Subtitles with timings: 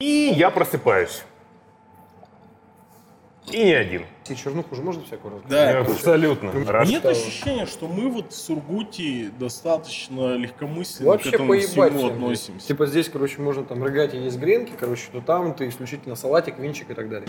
[0.00, 1.24] И я просыпаюсь.
[3.50, 4.06] И не один.
[4.28, 5.72] И чернуху уже можно всякую рассказать?
[5.72, 5.80] Да.
[5.92, 6.52] Абсолютно.
[6.66, 6.88] Раз.
[6.88, 12.12] Нет ощущения, что мы вот в Сургуте достаточно легкомысленно Вообще к этому поебать всему всем.
[12.12, 12.68] относимся.
[12.68, 16.60] Типа здесь, короче, можно там рыгать и есть гренки, короче, то там ты исключительно салатик,
[16.60, 17.28] винчик и так далее.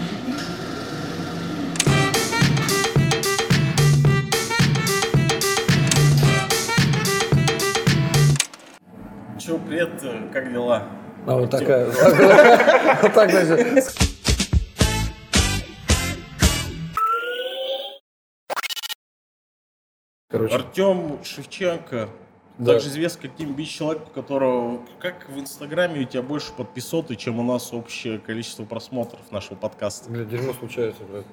[9.39, 10.87] Че, привет, э, как дела?
[11.25, 11.85] А вот такая.
[13.01, 13.81] Вот так даже.
[20.29, 22.09] Короче, Артем Шевченко,
[22.59, 22.73] Да.
[22.73, 27.15] также известный как Тим Бич, человек, у которого, как в Инстаграме, у тебя больше подписоты,
[27.15, 30.09] чем у нас общее количество просмотров нашего подкаста.
[30.11, 31.25] бля, дерьмо случается, блядь.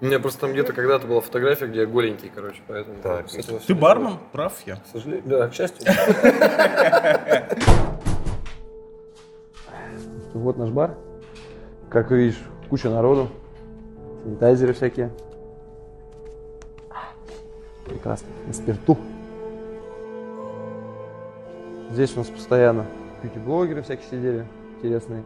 [0.00, 2.96] У меня просто там где-то когда-то была фотография, где я голенький, короче, поэтому...
[3.04, 3.26] Так,
[3.64, 4.18] Ты бармен?
[4.32, 4.76] Прав я.
[4.76, 5.86] К сожалению, да, к счастью.
[10.34, 10.94] Вот наш бар.
[11.90, 13.28] Как видишь, куча народу.
[14.24, 15.10] Санитайзеры всякие.
[17.84, 18.28] Прекрасно.
[18.46, 18.96] На спирту.
[21.90, 22.86] Здесь у нас постоянно
[23.22, 24.46] бьюти-блогеры всякие сидели.
[24.78, 25.24] Интересные,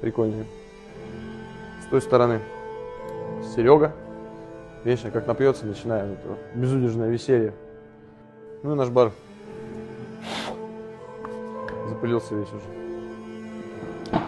[0.00, 0.44] прикольные.
[1.82, 2.40] С той стороны
[3.54, 3.92] Серега.
[4.84, 7.54] Вечно как напьется, начинаем это безудержное веселье.
[8.62, 9.12] Ну и наш бар
[11.88, 12.85] запылился весь уже.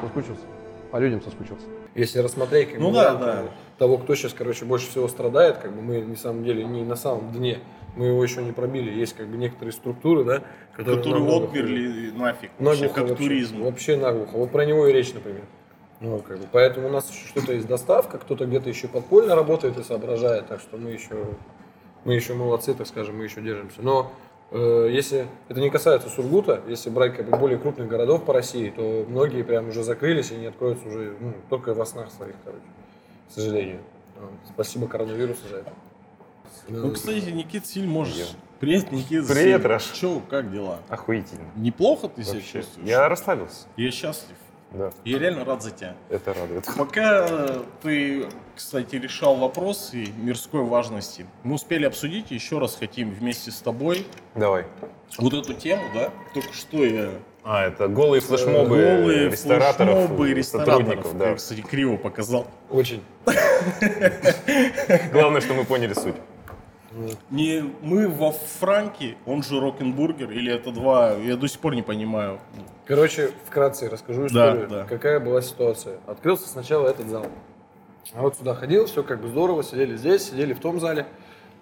[0.01, 0.43] Соскучился.
[0.91, 1.67] По людям соскучился.
[1.95, 3.51] Если рассмотреть как Ну бы, да, вариант, да.
[3.79, 6.97] того, кто сейчас, короче, больше всего страдает, как бы мы на самом деле не на
[6.97, 7.59] самом дне,
[7.97, 8.91] мы его еще не пробили.
[8.91, 10.43] Есть как бы некоторые структуры, да,
[10.75, 12.51] которые, Которые отмерли нафиг.
[12.59, 13.25] Вообще, Наглухо как вообще.
[13.25, 13.63] туризм.
[13.63, 14.37] Вообще наглухо.
[14.39, 15.43] Вот про него и речь, например.
[16.01, 19.77] Ну, как бы, поэтому у нас еще что-то есть доставка, кто-то где-то еще подпольно работает
[19.79, 21.17] и соображает, так что мы еще,
[22.05, 23.83] мы еще молодцы, так скажем, мы еще держимся.
[23.83, 24.13] Но
[24.51, 29.05] если это не касается Сургута, если брать как бы более крупных городов по России, то
[29.09, 32.63] многие прям уже закрылись и не откроются уже ну, только во снах своих, короче,
[33.29, 33.81] к сожалению.
[34.49, 35.73] Спасибо коронавирусу за это.
[36.69, 38.35] Ну, кстати, Никит Силь можешь...
[38.61, 39.65] Привет, Никит Привет.
[39.65, 39.85] Раш.
[39.93, 40.81] Че, как дела?
[40.89, 41.45] Охуительно.
[41.55, 42.61] Неплохо ты себя Вообще.
[42.61, 42.89] чувствуешь?
[42.89, 43.67] Я расслабился.
[43.77, 44.37] Я счастлив.
[44.71, 45.95] Да, Я реально рад за тебя.
[46.11, 46.67] это радует.
[46.77, 53.51] Пока э, ты, кстати, решал вопросы мирской важности, мы успели обсудить, еще раз хотим вместе
[53.51, 54.67] с тобой Давай.
[55.17, 56.11] вот эту тему, да?
[56.35, 57.11] Только что я...
[57.45, 60.79] А, это голые флешмобы Голые рестораторов, флешмобы и рестораторов.
[60.87, 61.13] сотрудников.
[61.15, 61.35] Я, Да.
[61.37, 62.47] кстати, криво показал.
[62.69, 63.03] Очень.
[65.13, 66.17] Главное, что мы поняли суть.
[67.31, 71.83] Не мы во Франке, он же Рокенбургер, или это два, я до сих пор не
[71.83, 72.41] понимаю.
[72.89, 74.85] Короче, вкратце расскажу Да, историю, да.
[74.85, 75.99] какая была ситуация.
[76.07, 77.27] Открылся сначала этот зал.
[78.15, 81.07] А вот сюда ходил, все как бы здорово, сидели здесь, сидели в том зале.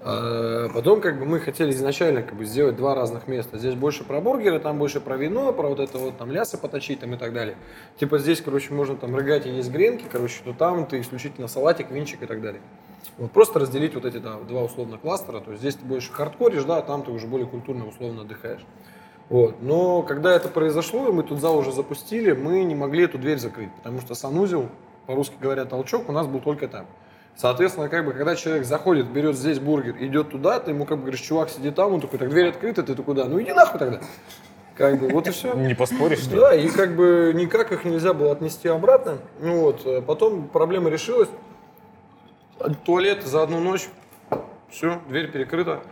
[0.00, 3.58] А Потом как бы мы хотели изначально как бы сделать два разных места.
[3.58, 7.00] Здесь больше про бургеры, там больше про вино, про вот это вот там лясы поточить
[7.00, 7.56] там и так далее.
[7.98, 11.90] Типа здесь, короче, можно там рыгать и есть гренки, короче, то там ты исключительно салатик,
[11.90, 12.62] винчик и так далее.
[13.18, 16.62] Вот просто разделить вот эти да, два условно кластера, то есть здесь ты больше хардкоришь,
[16.62, 18.64] да, а там ты уже более культурно условно отдыхаешь.
[19.28, 19.60] Вот.
[19.60, 23.38] Но когда это произошло, и мы тут зал уже запустили, мы не могли эту дверь
[23.38, 24.68] закрыть, потому что санузел,
[25.06, 26.86] по-русски говоря, толчок, у нас был только там.
[27.36, 31.02] Соответственно, как бы, когда человек заходит, берет здесь бургер, идет туда, ты ему как бы
[31.04, 33.26] говоришь, чувак, сиди там, он такой, так дверь открыта, ты куда?
[33.26, 34.00] Ну иди нахуй тогда.
[34.74, 35.54] Как бы, вот и все.
[35.54, 36.26] Не поспоришь?
[36.26, 39.18] Да, и как бы никак их нельзя было отнести обратно.
[39.40, 41.28] Ну вот, э, потом проблема решилась.
[42.84, 43.88] Туалет за одну ночь,
[44.70, 45.82] все, дверь перекрыта.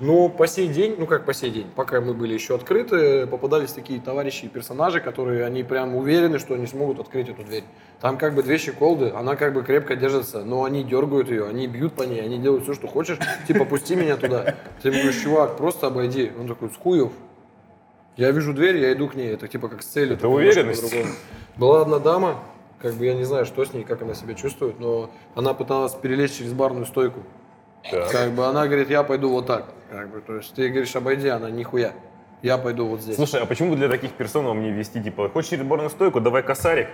[0.00, 3.72] Но по сей день, ну как по сей день, пока мы были еще открыты, попадались
[3.72, 7.64] такие товарищи и персонажи, которые они прям уверены, что они смогут открыть эту дверь.
[8.00, 11.68] Там как бы две щеколды, она как бы крепко держится, но они дергают ее, они
[11.68, 14.56] бьют по ней, они делают все, что хочешь, типа пусти меня туда.
[14.82, 16.32] Ты говоришь, чувак, просто обойди.
[16.38, 17.12] Он такой, с хуев.
[18.16, 19.32] Я вижу дверь, я иду к ней.
[19.32, 20.14] Это типа как с целью.
[20.14, 20.94] Это уверенность.
[21.56, 22.40] Была одна дама,
[22.80, 25.94] как бы я не знаю, что с ней, как она себя чувствует, но она пыталась
[25.94, 27.20] перелезть через барную стойку.
[27.90, 28.08] Да.
[28.08, 29.66] Как бы она говорит, я пойду вот так.
[29.90, 31.92] Как бы, то есть ты говоришь, обойди, она нихуя.
[32.42, 33.16] Я пойду вот здесь.
[33.16, 36.20] Слушай, а почему бы для таких персон вам не вести, типа, хочешь через барную стойку,
[36.20, 36.88] давай косарик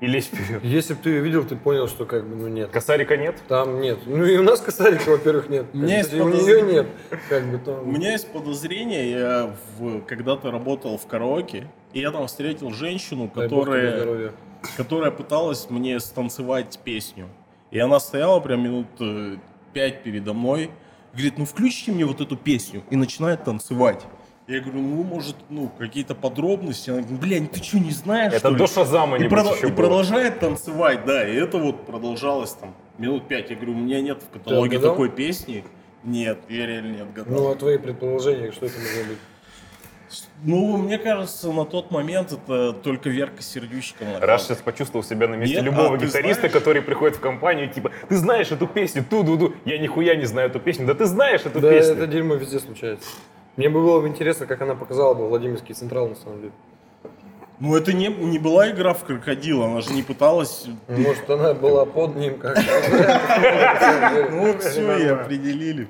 [0.00, 0.62] и лезь вперед?
[0.64, 2.70] Если бы ты ее видел, ты понял, что как бы, ну нет.
[2.70, 3.36] Косарика нет?
[3.48, 3.98] Там нет.
[4.06, 5.66] Ну и у нас косарика, во-первых, нет.
[5.72, 6.72] У меня есть у нее подозрение.
[6.72, 6.86] нет.
[7.28, 7.88] Как бы там...
[7.88, 13.28] У меня есть подозрение, я в- когда-то работал в караоке, и я там встретил женщину,
[13.28, 14.32] которая, здоровья.
[14.76, 17.28] которая пыталась мне станцевать песню.
[17.70, 18.86] И она стояла прям минут
[19.72, 20.70] пять передо мной,
[21.12, 24.04] говорит, ну включите мне вот эту песню, и начинает танцевать.
[24.48, 26.90] Я говорю, ну, может, ну, какие-то подробности.
[26.90, 29.66] Она говорит, блядь, ты что, не знаешь, Это что ли?» до Шазама и, не еще
[29.66, 29.76] и было.
[29.76, 33.50] продолжает танцевать, да, и это вот продолжалось там минут пять.
[33.50, 35.64] Я говорю, у меня нет в каталоге такой песни.
[36.04, 37.34] Нет, я реально не отгадал.
[37.34, 39.18] Ну, а твои предположения, что это могло быть?
[40.44, 44.04] Ну, мне кажется, на тот момент это только Верка Сердючка.
[44.20, 45.64] Раз сейчас почувствовал себя на месте Нет?
[45.64, 46.52] любого А, гитариста, знаешь?
[46.52, 50.60] который приходит в компанию, типа, ты знаешь эту песню, ту-ду-ду, я нихуя не знаю эту
[50.60, 51.94] песню, да ты знаешь эту Да, песню.
[51.94, 53.08] это дерьмо везде случается.
[53.56, 56.52] Мне бы было бы интересно, как она показала бы Владимирский Централ, на самом деле.
[57.58, 60.66] Ну, это не, не была игра в крокодила, она же не пыталась...
[60.88, 62.54] Может, она была под ним как
[64.30, 65.88] Ну, все, и определили.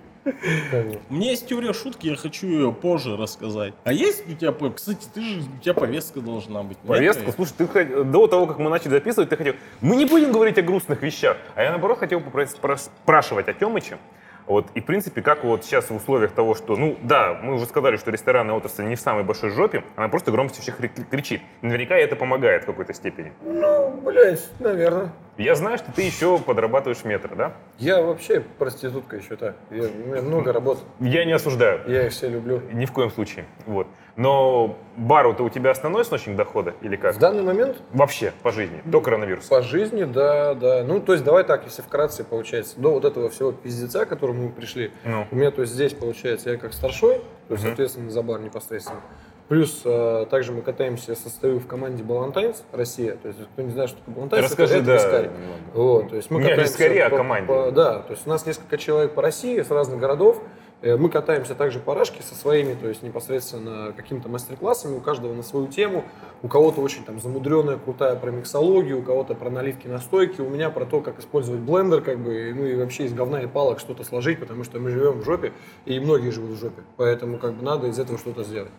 [1.11, 3.75] Меня есть теория шутки, я хочу ее позже рассказать.
[3.85, 6.79] А есть у тебя, кстати, ты же, у тебя повестка должна быть.
[6.79, 6.87] нет?
[6.87, 10.59] Повестку, слушай, ты до того, как мы начали записывать, ты хотел, мы не будем говорить
[10.59, 13.99] о грустных вещах, а я наоборот хотел попрос- прос- спрашивать о Тёмыче.
[14.47, 17.67] Вот, и, в принципе, как вот сейчас в условиях того, что, ну, да, мы уже
[17.67, 21.41] сказали, что ресторанная отрасль не в самой большой жопе, она просто громче всех кри- кричит.
[21.63, 23.33] Наверняка это помогает в какой-то степени.
[23.43, 25.13] Ну, блядь, наверное.
[25.37, 27.53] Я знаю, что ты еще подрабатываешь метро, да?
[27.79, 29.57] Я вообще проститутка еще так.
[29.71, 30.79] Я, у меня много работ.
[31.01, 31.81] Я не осуждаю.
[31.87, 32.63] Я их все люблю.
[32.73, 33.45] Ни в коем случае.
[33.67, 33.87] Вот.
[34.17, 37.15] Но бару-то у тебя основной источник дохода или как?
[37.17, 39.49] В данный момент Вообще, по жизни, до коронавируса.
[39.51, 40.83] по жизни, да, да.
[40.85, 44.45] Ну, то есть, давай так, если вкратце получается, до вот этого всего пиздеца, к которому
[44.45, 45.27] мы пришли, Ну.
[45.31, 49.01] у меня, то есть, здесь, получается, я как старшой, то есть, соответственно, за бар непосредственно.
[49.49, 53.15] Плюс, э, также мы катаемся, я состою в команде Балантайнс Россия.
[53.15, 54.95] То есть, кто не знает, что такое Балантайнс, Расскажи, это, да.
[54.95, 55.31] вискарь.
[55.73, 57.47] Вот, то есть мы о катаемся вискаре, а о по- команде.
[57.47, 60.43] по- да, то есть у нас несколько человек по России с разных городов.
[60.83, 65.33] Э, Мы катаемся также по Рашке со своими, то есть непосредственно какими-то мастер-классами, у каждого
[65.35, 66.05] на свою тему.
[66.43, 70.71] У кого-то очень там замудренная, крутая про миксологию, у кого-то про наливки настойки, у меня
[70.71, 74.05] про то, как использовать блендер, как бы, ну и вообще из говна и палок что-то
[74.05, 75.53] сложить, потому что мы живем в жопе,
[75.87, 78.73] и многие живут в жопе, поэтому как бы надо из этого что-то сделать.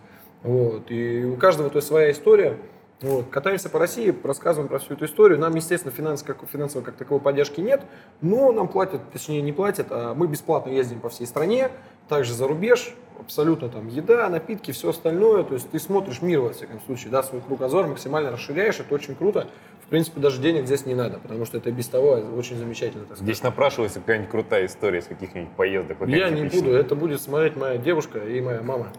[0.44, 0.92] Вот.
[0.92, 2.58] И у каждого то есть своя история.
[3.02, 3.28] Вот.
[3.30, 5.38] Катаемся по России, рассказываем про всю эту историю.
[5.40, 7.84] Нам, естественно, финанс, как, финансовой как таковой поддержки нет,
[8.22, 11.70] но нам платят, точнее не платят, а мы бесплатно ездим по всей стране,
[12.10, 15.44] также за рубеж, абсолютно там еда, напитки, все остальное.
[15.44, 19.16] То есть ты смотришь мир, во всяком случае, да, свой кругозор максимально расширяешь, это очень
[19.16, 19.48] круто.
[19.86, 23.06] В принципе, даже денег здесь не надо, потому что это без того очень замечательно.
[23.06, 23.24] Так сказать.
[23.24, 26.00] Здесь напрашивается какая-нибудь крутая история из каких-нибудь поездок.
[26.00, 28.92] вот Я не буду, это будет смотреть моя девушка и моя мама.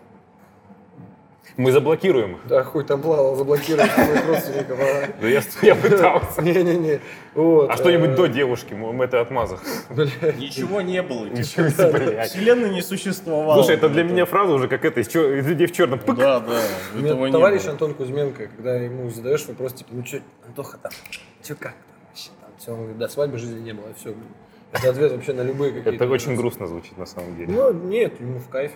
[1.57, 2.47] Мы заблокируем их.
[2.47, 4.79] Да, хуй там плавал, заблокировать своих родственников.
[5.21, 6.43] Да я, пытался.
[6.43, 7.01] Не-не-не.
[7.35, 9.63] Вот, А что-нибудь до девушки, мы это отмазах.
[9.91, 11.29] Ничего не было.
[11.29, 12.31] типа, Ничего себе, блядь.
[12.31, 13.55] Вселенной не существовало.
[13.63, 16.01] Слушай, это для меня фраза уже как это, из людей в черном.
[16.07, 16.61] Да, да,
[16.95, 17.67] не товарищ.
[17.67, 20.93] Антон Кузьменко, когда ему задаешь вопрос, типа, ну что, Антоха там,
[21.43, 24.15] что как там вообще там, все, он говорит, да, свадьбы жизни не было, все.
[24.73, 26.05] Это ответ вообще на любые какие-то.
[26.05, 27.53] Это очень грустно звучит на самом деле.
[27.53, 28.75] Ну, нет, ему в кайфе.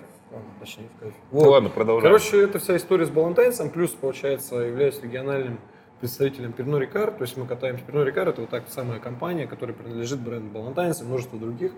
[0.61, 1.17] Точнее, в кайфе.
[1.31, 2.15] Ну ладно, продолжаем.
[2.15, 5.59] Короче, это вся история с Балантайнсом, плюс, получается, являюсь региональным
[6.01, 7.85] представителем Перно Рикар, то есть мы катаемся.
[7.85, 11.73] Перно Рикар это вот так самая компания, которая принадлежит бренду Балантайнс и множество других.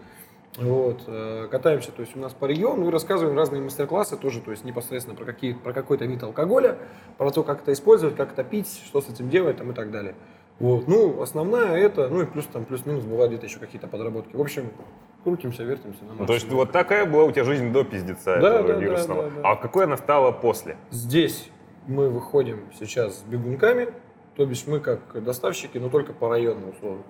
[0.56, 4.52] Вот, э, катаемся, то есть у нас по региону и рассказываем разные мастер-классы тоже, то
[4.52, 6.78] есть непосредственно про, какие, про какой-то вид алкоголя,
[7.18, 9.90] про то, как это использовать, как это пить, что с этим делать там, и так
[9.90, 10.14] далее.
[10.60, 14.36] Вот, ну, основная это, ну и плюс там плюс-минус бывают где-то еще какие-то подработки.
[14.36, 14.70] В общем,
[15.24, 16.04] крутимся, вертимся.
[16.04, 18.74] на Ну, то есть вот такая была у тебя жизнь до пиздеца Да, этого да,
[18.74, 19.22] да, вирусного.
[19.24, 19.50] да, да.
[19.50, 20.76] А какой она стала после?
[20.90, 21.50] Здесь
[21.88, 23.88] мы выходим сейчас с бегунками,
[24.36, 27.02] то бишь мы как доставщики, но только по району условно.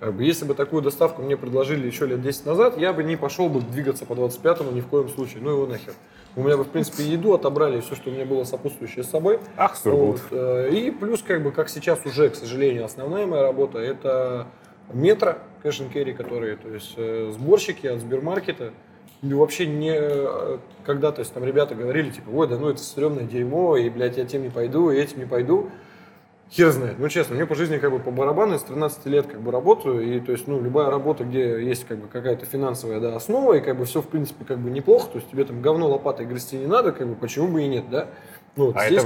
[0.00, 3.16] Как бы, если бы такую доставку мне предложили еще лет 10 назад, я бы не
[3.16, 5.42] пошел бы двигаться по 25-му ни в коем случае.
[5.42, 5.92] Ну его нахер.
[6.38, 9.40] У меня бы, в принципе, еду отобрали, все, что у меня было сопутствующее с собой.
[9.56, 10.20] Ах, Сургут.
[10.30, 14.46] Вот, э, И плюс, как бы, как сейчас уже, к сожалению, основная моя работа– это
[14.92, 18.70] метро, кэш carry, которые, то есть э, сборщики от Сбермаркета.
[19.20, 22.78] И вообще не э, когда, то есть там ребята говорили, типа, ой, да ну это
[22.78, 25.70] стрёмное дерьмо, и, блядь, я тем не пойду, и этим не пойду.
[26.50, 26.98] Хер знает.
[26.98, 29.52] Ну, честно, мне по жизни как бы по барабану, я с 13 лет как бы
[29.52, 33.54] работаю, и то есть, ну, любая работа, где есть как бы какая-то финансовая, да, основа,
[33.54, 36.24] и как бы все, в принципе, как бы неплохо, то есть тебе там говно лопатой
[36.24, 38.06] грести не надо, как бы, почему бы и нет, да?
[38.56, 39.04] Ну, вот А это есть,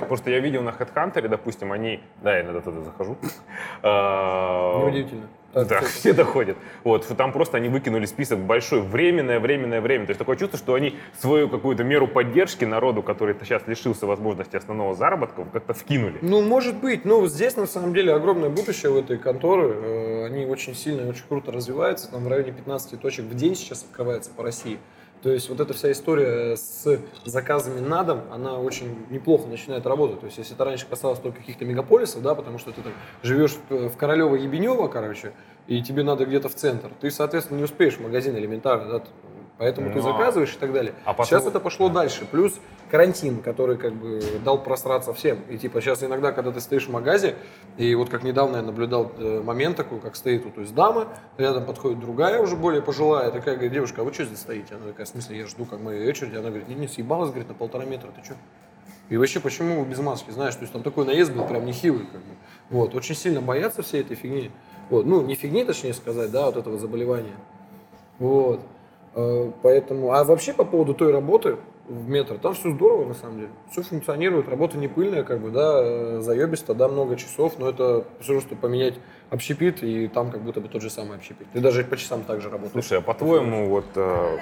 [0.00, 2.00] Потому что я видел на HeadHunter, допустим, они...
[2.22, 3.16] Да, я иногда туда захожу.
[3.82, 5.28] А, Неудивительно.
[5.54, 6.56] Да, все доходят.
[6.82, 10.06] Вот, там просто они выкинули список большой, временное, временное время.
[10.06, 14.56] То есть такое чувство, что они свою какую-то меру поддержки народу, который сейчас лишился возможности
[14.56, 16.18] основного заработка, как-то вкинули.
[16.22, 17.04] Ну, может быть.
[17.04, 19.68] Ну, здесь, на самом деле, огромное будущее у этой конторы.
[19.74, 22.10] Э, Они очень сильно и очень круто развиваются.
[22.10, 24.78] Там в районе 15 точек в день сейчас открывается по России.
[25.24, 30.20] То есть вот эта вся история с заказами на дом, она очень неплохо начинает работать.
[30.20, 33.56] То есть если это раньше касалось только каких-то мегаполисов, да, потому что ты там живешь
[33.70, 35.32] в Королево-Ебенево, короче,
[35.66, 39.04] и тебе надо где-то в центр, ты, соответственно, не успеешь в магазин элементарно, да,
[39.64, 40.92] Поэтому ты Но- заказываешь и так далее.
[41.06, 42.26] А потом- Сейчас это пошло дальше.
[42.30, 45.38] Плюс карантин, который как бы дал просраться всем.
[45.48, 47.34] И типа сейчас иногда, когда ты стоишь в магазе,
[47.78, 51.08] и вот как недавно я наблюдал э, момент такой, как стоит вот, то есть дама,
[51.38, 54.74] рядом подходит другая уже более пожилая, такая говорит, девушка, а вы что здесь стоите?
[54.74, 56.36] Она такая, в смысле, я жду как моей очереди.
[56.36, 58.34] Она говорит, не, не, съебалась, говорит, на полтора метра, ты что?
[59.08, 62.04] И вообще, почему вы без маски, знаешь, то есть там такой наезд был прям нехилый,
[62.04, 62.34] как бы.
[62.68, 64.50] Вот, очень сильно боятся всей этой фигни.
[64.90, 67.32] Вот, ну, не фигни, точнее сказать, да, вот этого заболевания.
[68.18, 68.60] Вот.
[69.14, 73.36] Э, Поэтому, а вообще по поводу той работы в метро, там все здорово, на самом
[73.36, 73.50] деле.
[73.70, 78.04] Все функционирует, работа не пыльная, как бы, да, э, заебисто, да, много часов, но это
[78.26, 78.94] просто поменять
[79.30, 81.46] общепит, и там как будто бы тот же самый общепит.
[81.52, 82.72] Ты даже по часам так же работаешь.
[82.72, 84.38] Слушай, а по-твоему, вот э,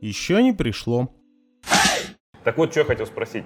[0.00, 1.08] Еще не пришло.
[2.44, 3.44] Так вот, что я хотел спросить.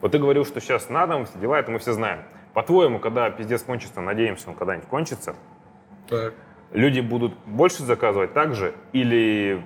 [0.00, 2.24] Вот ты говорил, что сейчас на дом, все дела, это мы все знаем.
[2.54, 5.36] По-твоему, когда пиздец кончится, надеемся, он когда-нибудь кончится,
[6.08, 6.34] Так.
[6.72, 8.74] люди будут больше заказывать так же?
[8.92, 9.64] Или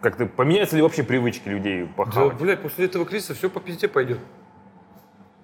[0.00, 2.38] как-то поменяются ли вообще привычки людей Да, похавать?
[2.38, 4.18] блядь, после этого кризиса все по пизде пойдет.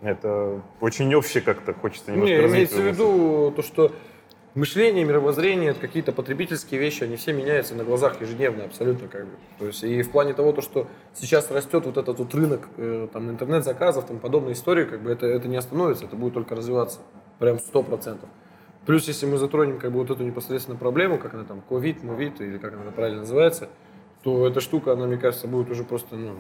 [0.01, 3.93] Это очень общее как-то хочется немножко Не, имеется в виду то, что
[4.55, 9.33] мышление, мировоззрение, какие-то потребительские вещи, они все меняются на глазах ежедневно, абсолютно как бы.
[9.59, 13.09] То есть и в плане того, то, что сейчас растет вот этот вот рынок э,
[13.13, 17.01] там интернет-заказов, там подобные истории, как бы это, это не остановится, это будет только развиваться.
[17.39, 18.29] Прям сто процентов.
[18.87, 22.41] Плюс, если мы затронем как бы вот эту непосредственную проблему, как она там, ковид, мувид,
[22.41, 23.69] или как она правильно называется,
[24.29, 26.35] то эта штука, она, мне кажется, будет уже просто ну,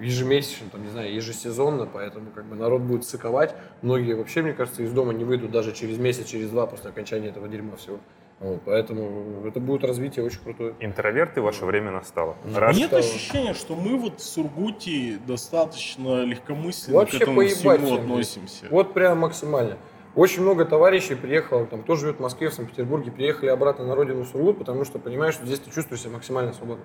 [0.00, 3.54] ежемесячно, там, не знаю, ежесезонно, поэтому как бы народ будет сыковать.
[3.82, 7.28] Многие вообще, мне кажется, из дома не выйдут даже через месяц, через два после окончания
[7.28, 8.00] этого дерьма всего.
[8.40, 10.74] Вот, поэтому это будет развитие очень крутое.
[10.80, 12.36] Интроверты, ваше время настало.
[12.52, 12.76] Раз.
[12.76, 13.00] Нет стало.
[13.00, 18.66] ощущения, что мы вот в Сургуте достаточно легкомысленно Вообще к этому поебать всему относимся.
[18.70, 19.76] Вот прям максимально.
[20.16, 24.22] Очень много товарищей приехало, там, кто живет в Москве, в Санкт-Петербурге, приехали обратно на родину
[24.22, 26.84] в Сургут, потому что понимаешь, что здесь ты чувствуешь себя максимально свободно.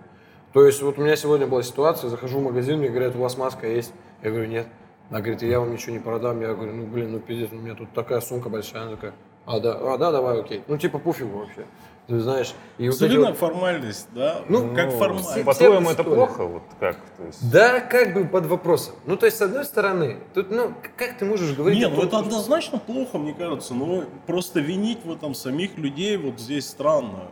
[0.56, 3.36] То есть вот у меня сегодня была ситуация, захожу в магазин, мне говорят, у вас
[3.36, 3.92] маска есть?
[4.24, 4.68] Я говорю, нет.
[5.10, 6.40] Она говорит, я вам ничего не продам.
[6.40, 8.84] Я говорю, ну блин, ну пиздец, у меня тут такая сумка большая.
[8.84, 9.14] Она такая,
[9.46, 10.64] а да, а да, давай, окей.
[10.70, 11.66] Ну типа пофигу вообще.
[12.08, 14.44] Ты знаешь, и вот эти Абсолютно вот- формальность, да?
[14.48, 15.44] Ну, как Ну, формальность.
[15.44, 16.46] По-твоему, это плохо?
[16.46, 16.96] Вот как?
[17.18, 17.52] То есть...
[17.52, 18.96] Да, как бы под вопросом.
[19.06, 21.80] Ну, то есть, с одной стороны, тут, ну, как ты можешь говорить...
[21.80, 23.74] Не, о ну это однозначно плохо, мне кажется.
[23.74, 27.32] Но просто винить в этом самих людей вот здесь странно.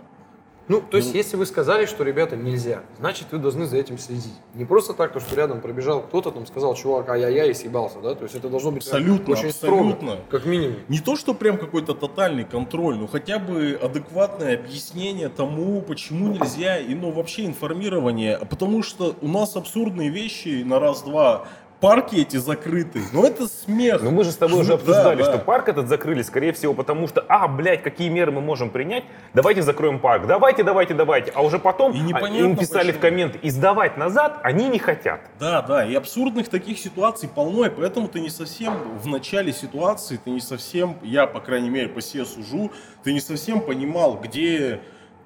[0.70, 1.17] Ну, то есть, Ну.
[1.17, 4.34] если вы сказали, что, ребята, нельзя, значит, вы должны за этим следить.
[4.53, 8.15] Не просто так, то, что рядом пробежал кто-то, там сказал, чувак, ай-яй-яй, и съебался, да?
[8.15, 9.96] То есть, это должно быть Абсолютно, очень абсолютно.
[9.98, 10.77] строго, как минимум.
[10.88, 16.77] Не то, что прям какой-то тотальный контроль, но хотя бы адекватное объяснение тому, почему нельзя,
[16.79, 18.36] и ну вообще информирование.
[18.36, 21.46] А Потому что у нас абсурдные вещи на раз-два.
[21.84, 23.02] Парки эти закрыты.
[23.12, 24.02] Ну это смех.
[24.02, 25.25] Ну мы же с тобой уже Да, обсуждали, да.
[25.25, 29.04] что парк этот закрыли, скорее всего, потому что, а, блядь, какие меры мы можем принять,
[29.34, 31.32] давайте закроем парк, давайте, давайте, давайте.
[31.36, 33.02] А уже потом И а, им писали в почему.
[33.02, 35.30] комменты, и сдавать назад они не хотят.
[35.42, 40.18] Да, да, и абсурдных таких ситуаций полно, и поэтому ты не совсем в начале ситуации,
[40.24, 42.72] ты не совсем, я, по крайней мере, по себе сужу,
[43.04, 44.80] ты не совсем понимал, где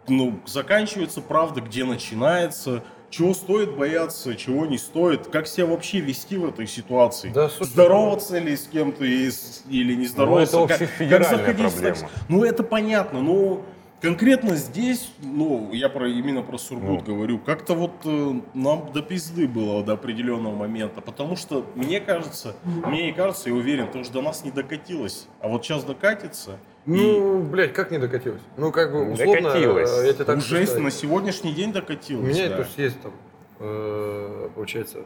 [0.08, 6.38] ну, заканчивается правда, где начинается, чего стоит бояться, чего не стоит, как себя вообще вести
[6.38, 7.30] в этой ситуации.
[7.34, 10.58] Да, слушай, здороваться ли с кем-то или не здороваться.
[10.58, 11.96] Ну, это как- как заходить в проблема.
[11.96, 12.06] такси.
[12.30, 13.62] Ну, это понятно, но
[14.02, 17.16] конкретно здесь, ну, я про, именно про Сургут Ну.
[17.16, 22.56] говорю, как-то вот э, нам до пизды было до определенного момента, потому что мне кажется,
[22.64, 26.60] мне и кажется, я уверен, то, что до нас не докатилось, а вот сейчас докатится,
[26.88, 28.41] Ну, блядь, как не докатилось?
[28.56, 30.00] Ну, как бы, условно, Докатилось.
[30.00, 30.84] э, я тебе так уже скажу.
[30.84, 32.25] на сегодняшний день У докатилось.
[32.36, 32.56] меня, да.
[32.56, 33.12] то есть, есть там,
[33.60, 35.00] э, получается,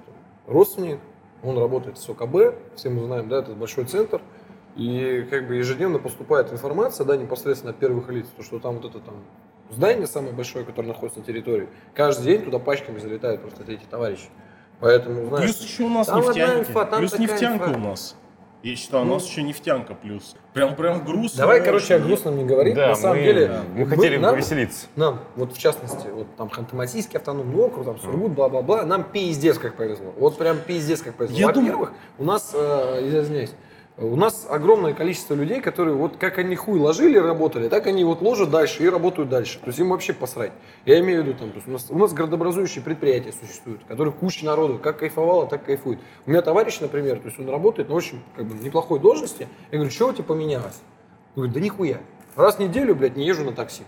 [0.45, 0.99] родственник,
[1.43, 4.21] он работает в СОКБ, все мы знаем, да, это большой центр,
[4.75, 8.85] и как бы ежедневно поступает информация, да, непосредственно от первых лиц, то, что там вот
[8.85, 9.15] это там
[9.71, 14.27] здание самое большое, которое находится на территории, каждый день туда пачками залетают просто эти товарищи.
[14.79, 16.69] Поэтому, знаешь, Плюс еще у нас там нефтянки.
[16.69, 17.77] инфа, там плюс нефтянка инфа.
[17.77, 18.15] у нас.
[18.63, 19.13] Я считаю, у Ну.
[19.15, 20.35] нас еще нефтянка плюс.
[20.53, 21.39] Прям, прям грустно.
[21.39, 21.65] давай, очень.
[21.65, 24.85] короче, о грустном не говорить, Да, на самом мы, деле, мы вы- хотели нам- повеселиться.
[24.95, 29.75] Нам, вот в частности, вот там Ханты-Мансийский автономный округ, там Сургут, бла-бла-бла, нам пиздец как
[29.75, 30.13] повезло.
[30.17, 31.37] Вот прям пиздец как повезло.
[31.39, 33.51] Я Во-первых, у нас, э, извиняюсь,
[34.01, 38.21] у нас огромное количество людей, которые вот как они хуй ложили, работали, так они вот
[38.21, 39.59] ложат дальше и работают дальше.
[39.59, 40.51] То есть им вообще посрать.
[40.85, 44.13] Я имею в виду, там, то есть у, нас, у нас городообразующие предприятия существуют, которые
[44.13, 45.99] куча народу как кайфовало, так кайфует.
[46.25, 49.47] У меня товарищ, например, то есть он работает на очень как бы, неплохой должности.
[49.71, 50.79] Я говорю, что у тебя поменялось?
[51.35, 51.99] Он говорит, да нихуя.
[52.35, 53.83] Раз в неделю, блядь, не езжу на такси.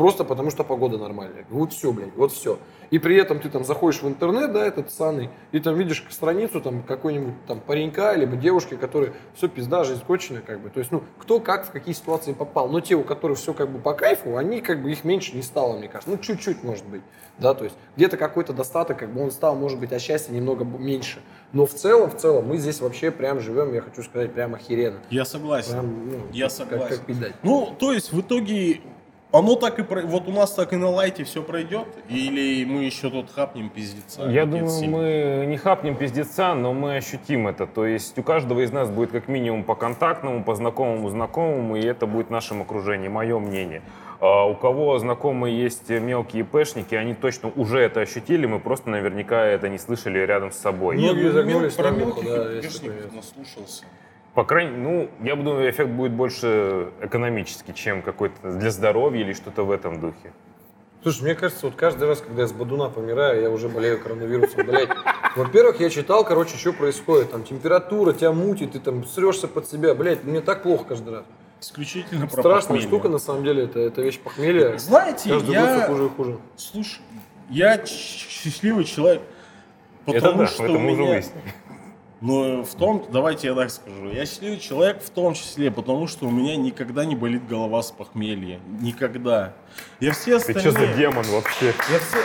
[0.00, 1.44] Просто потому что погода нормальная.
[1.50, 2.58] Вот все, блядь, вот все.
[2.88, 6.62] И при этом ты там заходишь в интернет, да, этот саный, и там видишь страницу
[6.62, 10.70] там какой-нибудь там паренька, либо девушки, которые все пизда, жизнь конченая, как бы.
[10.70, 12.70] То есть, ну, кто как в какие ситуации попал.
[12.70, 15.42] Но те, у которых все как бы по кайфу, они как бы их меньше не
[15.42, 16.10] стало, мне кажется.
[16.10, 17.02] Ну, чуть-чуть, может быть.
[17.36, 20.64] Да, то есть где-то какой-то достаток, как бы он стал, может быть, от счастья немного
[20.64, 21.20] меньше.
[21.52, 25.00] Но в целом, в целом, мы здесь вообще прям живем, я хочу сказать, прям охеренно.
[25.10, 25.72] Я согласен.
[25.72, 26.96] Прям, ну, Я как- согласен.
[26.96, 27.34] Как, пидать.
[27.42, 28.80] Ну, то есть в итоге
[29.32, 32.84] оно так и про- вот у нас так и на лайте все пройдет, или мы
[32.84, 34.28] еще тут хапнем пиздеца?
[34.28, 35.40] Я думаю, сильные?
[35.40, 37.66] мы не хапнем пиздеца, но мы ощутим это.
[37.66, 41.82] То есть у каждого из нас будет как минимум по контактному, по знакомому знакомому, и
[41.82, 43.82] это будет в нашем окружении, мое мнение.
[44.20, 49.46] А у кого знакомые есть мелкие пешники, они точно уже это ощутили, мы просто наверняка
[49.46, 50.96] это не слышали рядом с собой.
[50.96, 51.12] Нет.
[51.12, 53.10] Многие ну, загнулись про мелких да, такое.
[53.14, 53.84] наслушался.
[54.34, 59.64] По крайней ну, я думаю, эффект будет больше экономический, чем какой-то для здоровья или что-то
[59.64, 60.32] в этом духе.
[61.02, 64.66] Слушай, мне кажется, вот каждый раз, когда я с Бадуна помираю, я уже болею коронавирусом,
[64.66, 64.90] блядь.
[65.34, 67.30] Во-первых, я читал, короче, что происходит.
[67.30, 69.94] Там температура, тебя мутит, ты там срешься под себя.
[69.94, 71.24] Блядь, мне так плохо каждый раз.
[71.60, 72.88] Исключительно про Страшная похмелье.
[72.88, 74.76] штука, на самом деле, это, это вещь похмелья.
[74.78, 75.86] Знаете, Каждый я...
[75.86, 76.38] хуже и хуже.
[76.56, 77.00] Слушай,
[77.48, 79.22] я счастливый человек,
[80.06, 81.22] это потому да, что это у мы уже меня...
[82.20, 86.26] Ну, в том, давайте я так скажу, я счастливый человек в том числе, потому что
[86.26, 88.60] у меня никогда не болит голова с похмелья.
[88.80, 89.54] Никогда.
[90.00, 90.60] Я все Ты остальные...
[90.60, 91.66] что за демон вообще?
[91.66, 92.18] Я все...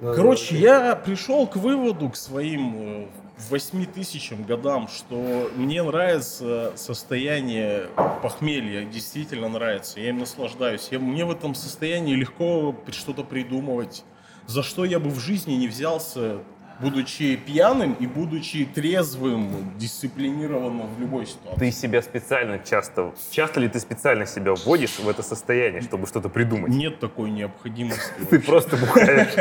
[0.00, 3.06] Короче, я пришел к выводу, к своим э,
[3.48, 7.88] 8 тысячам годам, что мне нравится состояние
[8.22, 10.88] похмелья, действительно нравится, я им наслаждаюсь.
[10.90, 14.04] Я, мне в этом состоянии легко что-то придумывать,
[14.46, 16.40] за что я бы в жизни не взялся,
[16.80, 21.58] будучи пьяным и будучи трезвым, дисциплинированным в любой ситуации.
[21.58, 23.12] Ты себя специально часто...
[23.30, 26.70] Часто ли ты специально себя вводишь в это состояние, чтобы что-то придумать?
[26.72, 28.02] Нет такой необходимости.
[28.30, 29.34] Ты просто бухаешь.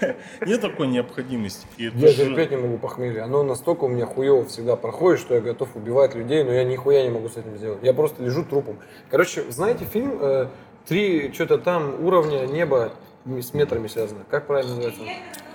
[0.46, 1.66] Нет такой необходимости.
[1.76, 3.22] Я же- терпеть не могу похмелье.
[3.22, 7.02] Оно настолько у меня хуево всегда проходит, что я готов убивать людей, но я нихуя
[7.02, 7.78] не могу с этим сделать.
[7.82, 8.78] Я просто лежу трупом.
[9.10, 10.48] Короче, знаете фильм э,
[10.86, 12.92] «Три что-то там уровня неба»
[13.26, 14.20] с метрами связано?
[14.30, 15.02] Как правильно называется?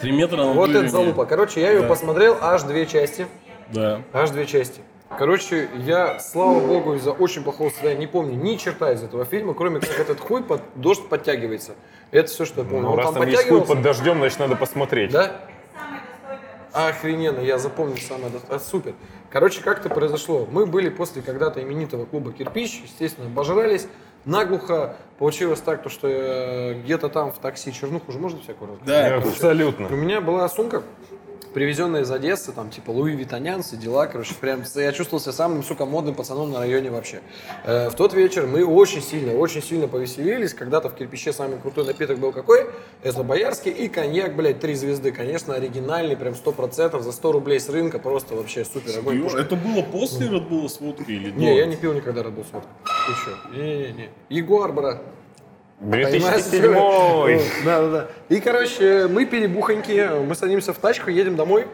[0.04, 1.26] Три метра над Вот это залупа.
[1.26, 1.88] Короче, я ее Да.
[1.88, 3.26] посмотрел аж две части.
[3.70, 4.02] Да.
[4.12, 4.82] Аж две части.
[5.18, 9.54] Короче, я, слава богу, из-за очень плохого состояния не помню ни черта из этого фильма,
[9.54, 11.76] кроме как этот хуй под дождь подтягивается.
[12.12, 12.82] Это все, что я помню.
[12.84, 15.12] Ну, Он раз там там есть хуй под дождем, значит, надо посмотреть.
[15.12, 15.32] Да?
[16.74, 18.94] Охрененно, я запомнил самое дост- а, Супер.
[19.30, 20.48] Короче, как это произошло?
[20.52, 23.88] Мы были после когда-то именитого клуба «Кирпич», естественно, обожрались,
[24.26, 24.96] наглухо.
[25.20, 29.10] Получилось так, то, что э, где-то там в такси чернуху уже можно всякую рассказать?
[29.10, 29.88] Да, Абсолютно.
[29.88, 30.84] У меня была сумка,
[31.54, 35.64] привезенная из Одессы, там, типа, Луи Витанян, все дела, короче, прям, я чувствовал себя самым,
[35.64, 37.22] сука, модным пацаном на районе вообще.
[37.64, 41.86] Э, в тот вечер мы очень сильно, очень сильно повеселились, когда-то в кирпиче самый крутой
[41.86, 42.68] напиток был какой?
[43.02, 47.70] Это Боярский и коньяк, блядь, три звезды, конечно, оригинальный, прям 100%, за 100 рублей с
[47.70, 49.22] рынка, просто вообще супер огонь.
[49.24, 49.40] Пушка.
[49.40, 51.32] Это было после Red Bull с водкой или?
[51.32, 52.72] Не, я не пил никогда Red Bull с водкой.
[52.84, 53.58] Ты чё?
[53.58, 54.10] Не-не-не.
[54.30, 55.02] Ягуар, брат.
[55.92, 57.28] Понимаешь, 2007 Ну,
[57.66, 58.08] Да, да, да.
[58.30, 61.68] И, короче, мы пили бухоньки, мы садимся в тачку, едем домой.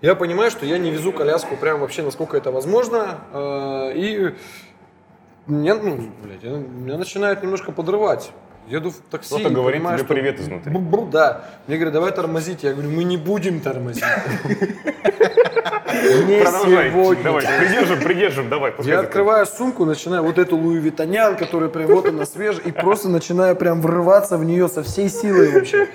[0.00, 3.18] Я понимаю, что я не везу коляску прям вообще, насколько это возможно.
[3.32, 4.34] э, И
[5.46, 8.30] меня, ну, блядь, меня начинает немножко подрывать.
[8.66, 9.34] Еду в такси.
[9.34, 10.72] Кто-то говорит понимаю, тебе что привет изнутри.
[10.72, 11.44] бу-бу, Да.
[11.66, 12.62] Мне говорят, давай тормозить.
[12.62, 14.02] Я говорю, мы не будем тормозить.
[16.26, 16.90] Не Продолжай.
[16.90, 17.24] сегодня.
[17.24, 18.70] Давай, придержим, придержим, давай.
[18.78, 19.04] Я закрыть.
[19.06, 23.56] открываю сумку, начинаю вот эту Луи Витанян, которая прям вот она свежая, и просто начинаю
[23.56, 25.86] прям врываться в нее со всей силой вообще.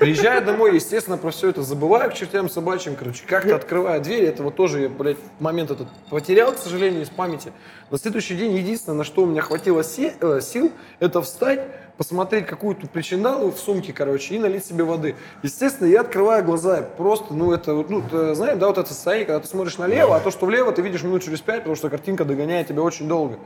[0.00, 4.42] Приезжаю домой, естественно, про все это забываю к чертям собачьим, короче, как-то открываю дверь, это
[4.42, 7.52] вот тоже я, блядь, момент этот потерял, к сожалению, из памяти.
[7.90, 11.60] На следующий день единственное, на что у меня хватило э, сил, это встать,
[12.02, 15.14] посмотреть какую-то причиндалу в сумке, короче, и налить себе воды.
[15.44, 19.38] Естественно, я открываю глаза, просто, ну, это, ну, ты знаешь, да, вот это состояние, когда
[19.38, 22.24] ты смотришь налево, а то, что влево, ты видишь минут через пять, потому что картинка
[22.24, 23.38] догоняет тебя очень долго.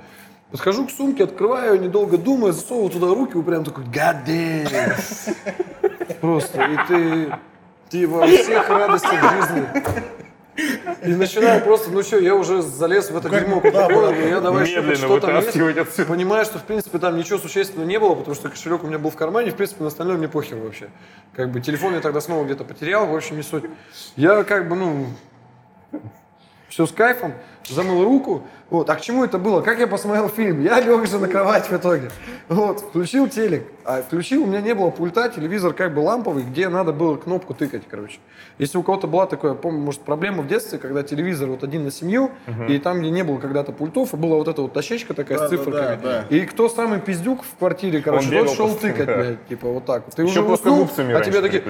[0.50, 5.36] Подхожу к сумке, открываю, недолго думаю, засовываю туда руки, и прям такой, God damn.
[6.22, 7.38] Просто, и ты,
[7.90, 9.66] ты во всех радостях жизни.
[11.04, 14.80] И начинаю просто, ну что, я уже залез в это дерьмо куда я давай еще
[14.80, 15.46] Медленно что там есть.
[15.46, 16.08] вытаскивать отсюда.
[16.08, 19.10] Понимаю, что, в принципе, там ничего существенного не было, потому что кошелек у меня был
[19.10, 20.88] в кармане, в принципе, на остальное мне похер вообще.
[21.34, 23.64] Как бы телефон я тогда снова где-то потерял, в общем, не суть.
[24.16, 25.06] Я как бы, ну,
[26.68, 27.34] Все с кайфом,
[27.68, 28.42] замыл руку.
[28.68, 28.90] Вот.
[28.90, 29.60] А к чему это было?
[29.60, 30.60] Как я посмотрел фильм?
[30.60, 32.10] Я лег же на кровать в итоге.
[32.48, 32.80] Вот.
[32.80, 33.64] Включил телек.
[33.84, 37.54] А включил, у меня не было пульта, телевизор как бы ламповый, где надо было кнопку
[37.54, 38.18] тыкать, короче.
[38.58, 41.92] Если у кого-то была такая, помню, может, проблема в детстве, когда телевизор вот один на
[41.92, 42.32] семью,
[42.68, 45.46] и там, где не было когда-то пультов, и была вот эта вот дощечка такая Да,
[45.46, 45.98] с да, цифрами.
[46.02, 48.98] да, И кто самый пиздюк в квартире, короче, тот шел постоянно.
[48.98, 50.02] тыкать, блядь, типа вот так.
[50.12, 51.62] Ты Еще уже уснул, а тебе такие,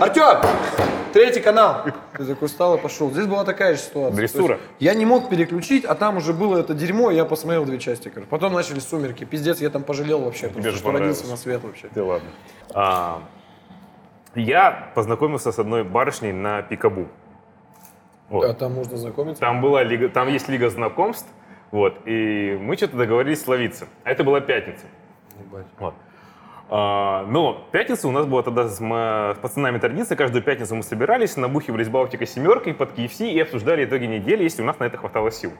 [0.00, 0.38] Артем,
[1.12, 1.84] третий канал.
[2.16, 3.10] Ты такой встал и пошел.
[3.12, 4.16] Здесь была такая же ситуация.
[4.16, 4.58] Дрессура.
[4.80, 8.08] Я не мог переключить, а там уже было это дерьмо, и я посмотрел две части.
[8.08, 8.28] короче.
[8.28, 9.24] Потом начались сумерки.
[9.24, 11.88] Пиздец, я там пожалел вообще, же что родился на свет вообще.
[11.94, 12.28] Да ладно.
[12.74, 13.22] А,
[14.34, 17.08] я познакомился с одной барышней на Пикабу.
[18.28, 18.44] Вот.
[18.44, 19.40] А там можно знакомиться?
[19.40, 21.28] Там была лига, там есть лига знакомств,
[21.70, 23.86] вот, и мы что-то договорились словиться.
[24.04, 24.86] А это была пятница.
[25.38, 25.66] Ебать.
[25.78, 25.94] Вот.
[26.74, 30.16] А, но пятница у нас была тогда с, с пацанами традиция.
[30.16, 34.64] Каждую пятницу мы собирались, набухивались Балтика семеркой под KFC и обсуждали итоги недели, если у
[34.64, 35.52] нас на это хватало сил.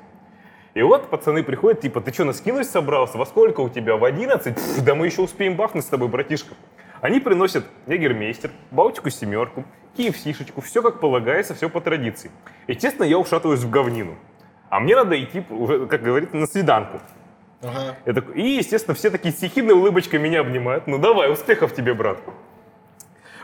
[0.75, 3.19] И вот пацаны приходят, типа, ты что, наскинуть собрался?
[3.19, 3.97] Во сколько у тебя?
[3.97, 4.55] В 11?
[4.55, 6.55] Пф, да мы еще успеем бахнуть с тобой, братишка.
[7.03, 9.65] Они приносят ягермейстер, Балтику семерку,
[9.99, 12.31] KFC-шечку, все как полагается, все по традиции.
[12.69, 14.17] Естественно, я ушатываюсь в говнину.
[14.71, 17.01] А мне надо идти, уже, как говорится, на свиданку.
[17.63, 17.97] Ага.
[18.07, 20.87] Я такой- и, естественно, все такие с ехидной улыбочкой меня обнимают.
[20.87, 22.19] Ну давай, успехов тебе, брат.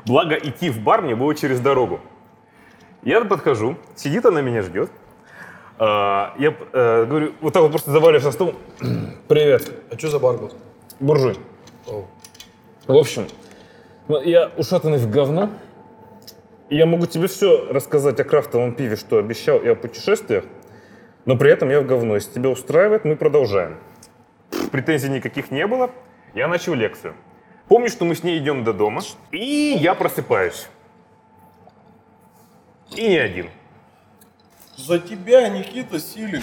[0.07, 2.01] Благо, идти в бар мне было через дорогу.
[3.03, 4.91] Я подхожу, сидит она меня ждет.
[5.79, 8.55] А, Я э, говорю, вот так вот просто заваливаюсь на стол.
[9.29, 10.53] Привет, А что за бар был?
[11.01, 11.37] буржуй.
[12.87, 13.27] В общем,
[14.09, 15.51] ну, я ушатанный в говно.
[16.69, 20.45] И Я могу тебе все рассказать о крафтовом пиве, что обещал, и о путешествиях,
[21.25, 22.15] но при этом я в говно.
[22.17, 23.79] Если тебя устраивает, мы продолжаем.
[24.73, 25.91] Претензий никаких не было.
[26.35, 27.15] Я начал лекцию.
[27.69, 30.69] Помню, что мы с ней идем до дома, и я просыпаюсь.
[32.97, 33.47] И не один.
[34.79, 36.41] За тебя, Никита Силин.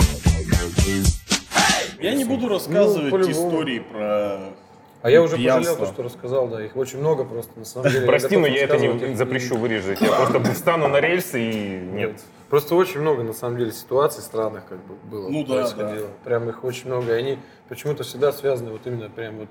[1.99, 3.31] Я не буду рассказывать по-любому.
[3.49, 4.53] истории про
[5.01, 5.71] А я уже пьянство.
[5.73, 8.05] пожалел то, что рассказал, да, их очень много просто, на самом деле.
[8.05, 10.01] Прости, но я это не запрещу вырежать.
[10.01, 12.21] Я просто встану на рельсы и нет.
[12.49, 16.09] Просто очень много, на самом деле, ситуаций странных как бы было, Ну да, происходило.
[16.23, 19.47] Прям их очень много, и они почему-то всегда связаны вот именно прям вот,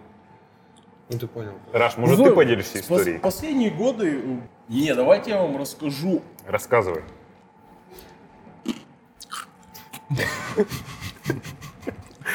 [1.10, 1.52] ну ты понял.
[1.72, 3.18] Раш, может, Ну, ты поделишься пос- историей?
[3.18, 4.20] Последние годы...
[4.22, 4.36] э,
[4.68, 6.22] Не, давайте я вам расскажу.
[6.46, 7.02] Рассказывай.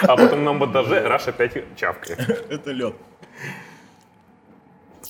[0.02, 2.20] А потом на монтаже Раш опять чавкает.
[2.50, 2.96] Это лед.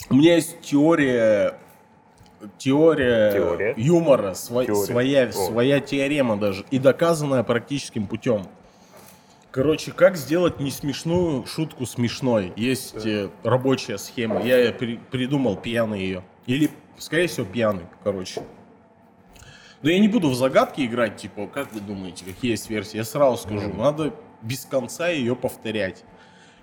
[0.09, 1.55] У меня есть теория...
[2.57, 3.73] Теория, Теория?
[3.75, 4.85] юмора, сво- Теория.
[4.85, 5.31] своя, О.
[5.33, 8.47] своя теорема даже, и доказанная практическим путем.
[9.51, 12.53] Короче, как сделать не смешную шутку смешной?
[12.55, 14.41] Есть э, рабочая схема.
[14.41, 16.23] Я при- придумал пьяный ее.
[16.45, 18.41] Или, скорее всего, пьяный, короче.
[19.81, 22.97] Но я не буду в загадки играть, типа, как вы думаете, какие есть версии?
[22.97, 26.03] Я сразу скажу, надо без конца ее повторять.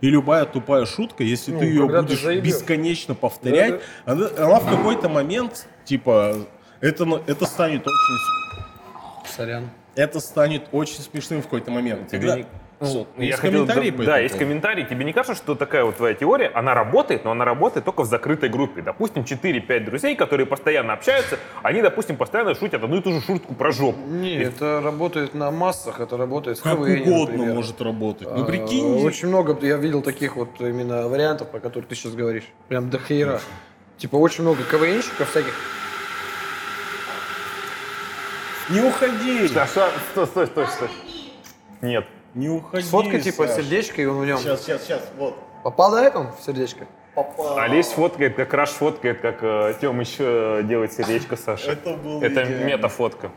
[0.02, 2.44] И любая тупая шутка, если Ну, ты ее ты будешь заебёшь.
[2.46, 6.46] бесконечно повторять, она, она в какой-то момент, типа,
[6.82, 9.70] это, на- это станет очень Сорян.
[9.94, 12.08] это станет очень смешным в какой-то момент.
[12.08, 12.46] Тебе Когда- не-
[12.78, 14.48] Ну, Я есть хотел- комментарии да, да, есть поводу?
[14.50, 14.84] комментарий.
[14.84, 18.06] Тебе не кажется, что такая вот твоя теория, она работает, но она работает только в
[18.06, 18.82] закрытой группе.
[18.82, 23.54] Допустим, 4-5 друзей, которые постоянно общаются, они, допустим, постоянно шутят одну и ту же шутку
[23.54, 23.98] про жопу.
[24.06, 27.54] Не, это работает на массах, это работает в Как КВН, угодно например.
[27.54, 28.28] может работать.
[28.30, 32.12] Ну А, прикинь, Очень много я видел таких вот именно вариантов, про которые ты сейчас
[32.14, 32.44] говоришь.
[32.68, 33.40] Прям до хера.
[33.96, 35.54] Типа очень много КВНщиков всяких.
[38.68, 40.88] не уходи, Саша, стой, стой, стой, стой.
[41.82, 42.04] Нет.
[42.36, 42.86] Не уходи.
[42.86, 43.56] Фотка типа Саш.
[43.56, 44.38] сердечко, и он в нем.
[44.38, 45.36] Сейчас, сейчас, сейчас, вот.
[45.64, 46.86] Попадает он в сердечко?
[47.56, 51.72] Олесь фоткает, как Раш фоткает, как э, Тёмыч э, делает сердечко Саша.
[51.72, 52.64] Это было Это идеально.
[52.66, 53.30] метафотка.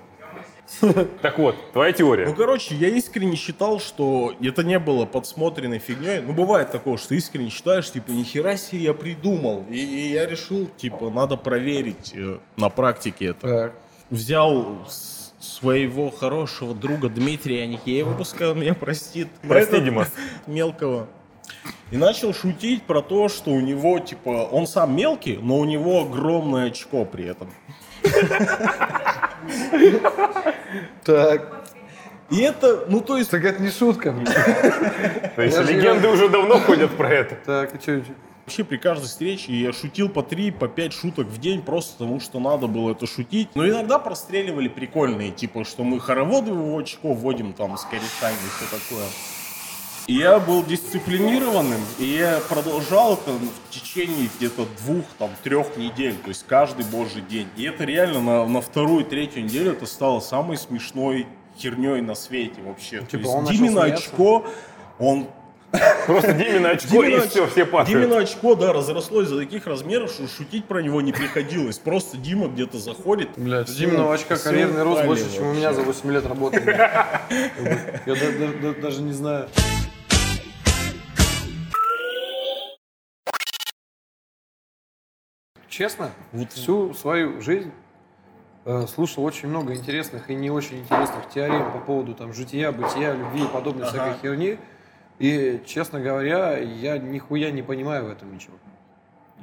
[1.24, 2.28] Так вот, твоя теория.
[2.28, 6.20] Ну, короче, я искренне считал, что это не было подсмотренной фигней.
[6.22, 9.66] Ну, бывает такое, что искренне считаешь, типа, нихера себе я придумал.
[9.70, 13.48] И, и я решил, типа, надо проверить э, на практике это.
[13.48, 13.74] Так.
[14.12, 19.28] Взял с- своего хорошего друга Дмитрия Аникеева, пускай он меня простит.
[19.48, 20.12] Прости, Этот Димас.
[20.48, 21.08] Мелкого.
[21.92, 26.02] И начал шутить про то, что у него, типа, он сам мелкий, но у него
[26.04, 27.50] огромное очко при этом.
[31.04, 31.64] Так.
[32.30, 34.12] И это, ну, то есть, Так это не шутка.
[34.12, 34.28] блин.
[35.36, 37.36] То есть легенды уже давно ходят про это.
[37.44, 38.04] Так, и что?
[38.50, 42.20] Вообще при каждой встрече я шутил по 3, по 5 шуток в день, просто потому
[42.20, 43.50] что надо было это шутить.
[43.54, 48.50] Но иногда простреливали прикольные, типа, что мы хороводы в очко вводим там с корешами и
[48.58, 49.06] все такое.
[50.08, 56.16] И я был дисциплинированным, и я продолжал это в течение где-то двух, там, трех недель,
[56.16, 57.50] то есть каждый божий день.
[57.56, 62.64] И это реально на, на вторую, третью неделю это стало самой смешной херней на свете
[62.64, 63.02] вообще.
[63.02, 64.10] Типа То есть смеяться?
[64.10, 64.48] очко,
[64.98, 65.28] он
[66.08, 67.90] Просто Димина очко, и Димина все, оч- все падают.
[67.90, 71.78] Димина очко, да, разрослось до таких размеров, что шутить про него не приходилось.
[71.78, 73.30] Просто Дима где-то заходит.
[73.38, 76.02] Блядь, Димного очка карьерный рост больше, чем у меня за вообще.
[76.02, 76.58] 8 лет работы.
[76.66, 79.48] Я да- да- да- даже не знаю.
[85.68, 87.72] Честно, вот всю свою жизнь
[88.66, 93.14] э, слушал очень много интересных и не очень интересных теорем по поводу там жития, бытия,
[93.14, 93.92] любви и подобной Ага.
[93.92, 94.60] всякой херни.
[95.20, 98.56] И, честно говоря, я нихуя не понимаю в этом ничего.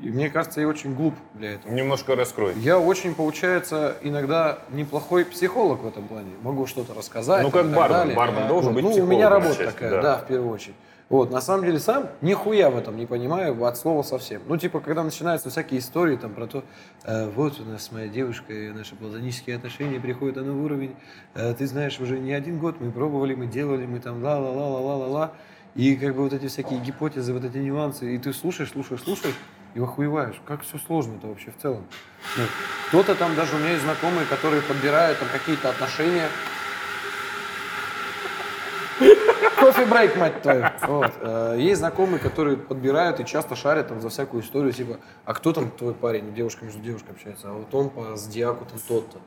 [0.03, 1.73] И мне кажется, я очень глуп для этого.
[1.73, 2.55] Немножко раскрой.
[2.57, 6.33] Я очень, получается, иногда неплохой психолог в этом плане.
[6.43, 7.43] Могу что-то рассказать.
[7.43, 7.89] Ну, как бармен.
[7.89, 8.17] далее.
[8.17, 10.03] Бармен должен Вот, быть Ну, у меня работа отчасти, такая, да.
[10.03, 10.19] да.
[10.19, 10.75] в первую очередь.
[11.09, 14.43] Вот, на самом деле сам нихуя в этом не понимаю от слова совсем.
[14.49, 16.65] Ну, типа, когда начинаются всякие истории там про то,
[17.05, 20.97] э, вот у нас моя девушка и наши платонические отношения приходят на новый уровень.
[21.35, 25.33] Э, ты знаешь, уже не один год мы пробовали, мы делали, мы там ла-ла-ла-ла-ла-ла-ла.
[25.77, 29.35] И как бы вот эти всякие гипотезы, вот эти нюансы, и ты слушаешь, слушаешь, слушаешь,
[29.75, 31.85] и охуеваешь, как все сложно-то вообще в целом.
[32.39, 32.45] Ну,
[32.89, 36.29] кто-то там, даже у меня есть знакомые, которые подбирают там какие-то отношения.
[39.61, 40.65] Кофе-брейк, мать твою.
[40.87, 41.12] Вот.
[41.21, 45.53] Э, Есть знакомые, которые подбирают и часто шарят там за всякую историю, типа, а кто
[45.53, 49.19] там твой парень, девушка между девушкой общается, а вот он по зодиаку там тот-то.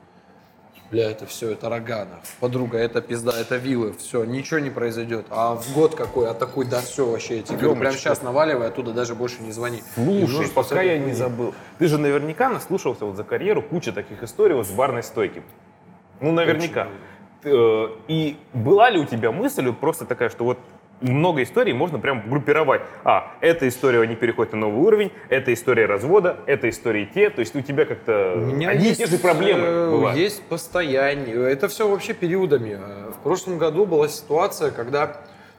[0.90, 2.20] Бля, это все, это рогана.
[2.40, 5.26] Подруга, это пизда, это вилы, все, ничего не произойдет.
[5.30, 8.00] А в год какой, а такой, да все вообще, я тебе говорю, прямо Ёмочка.
[8.08, 9.82] сейчас наваливай, оттуда даже больше не звони.
[9.94, 11.54] Слушай, пока я всякой не забыл.
[11.78, 15.42] Ты же наверняка наслушался вот за карьеру куча таких историй вот с барной стойки.
[16.20, 16.88] Ну, наверняка.
[17.44, 20.58] Э, И была ли у тебя мысль вот просто такая, что вот
[21.00, 22.82] много историй можно прям группировать.
[23.04, 27.30] А, эта история, они переходят на новый уровень, эта история развода, эта история те.
[27.30, 30.18] То есть у тебя как-то У меня одни и есть, те же проблемы э, бывают.
[30.18, 31.50] Есть постояннее.
[31.50, 32.78] Это все вообще периодами.
[32.80, 35.16] Э, В прошлом году была ситуация, когда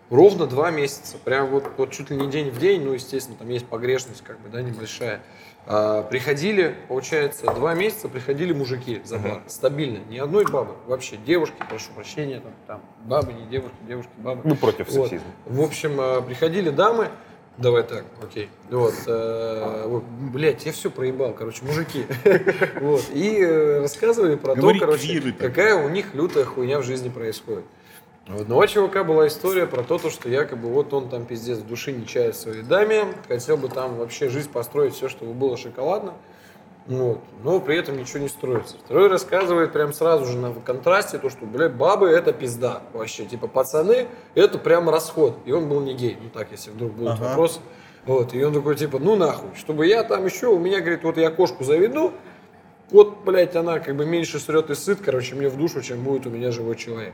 [0.10, 3.50] ровно два месяца, прям вот, вот чуть ли не день в день, ну, естественно, там
[3.50, 5.22] есть погрешность, как бы, да, небольшая.
[5.68, 9.42] А, приходили, получается, два месяца приходили мужики за бар.
[9.48, 10.00] Стабильно.
[10.10, 10.74] Ни одной бабы.
[10.88, 14.42] Вообще девушки, прошу прощения, там, там бабы, не девушки, девушки, бабы.
[14.44, 15.10] Ну, против Вот.
[15.10, 15.32] сексизма.
[15.46, 17.10] В общем, э, приходили дамы,
[17.58, 22.06] давай так, окей, вот, э, вот, блядь, я все проебал, короче, мужики,
[22.82, 27.66] вот, и э, рассказывали про то, короче, какая у них лютая хуйня в жизни происходит.
[28.34, 31.68] У одного чувака была история про то, то, что якобы вот он там пиздец в
[31.68, 36.14] души не чает своей даме, хотел бы там вообще жизнь построить, все, чтобы было шоколадно,
[36.88, 37.20] вот.
[37.44, 38.78] Но при этом ничего не строится.
[38.84, 43.26] Второй рассказывает прям сразу же на контрасте то, что, блядь, бабы это пизда вообще.
[43.26, 45.38] Типа пацаны это прям расход.
[45.46, 46.18] И он был не гей.
[46.22, 47.24] Ну так, если вдруг будут Ага.
[47.30, 47.60] вопросы.
[48.06, 48.34] Вот.
[48.34, 51.30] И он такой, типа, ну нахуй, чтобы я там еще, у меня, говорит, вот я
[51.30, 52.14] кошку заведу,
[52.90, 56.26] вот, блядь, она как бы меньше срет и сыт, короче, мне в душу, чем будет
[56.26, 57.14] у меня живой человек.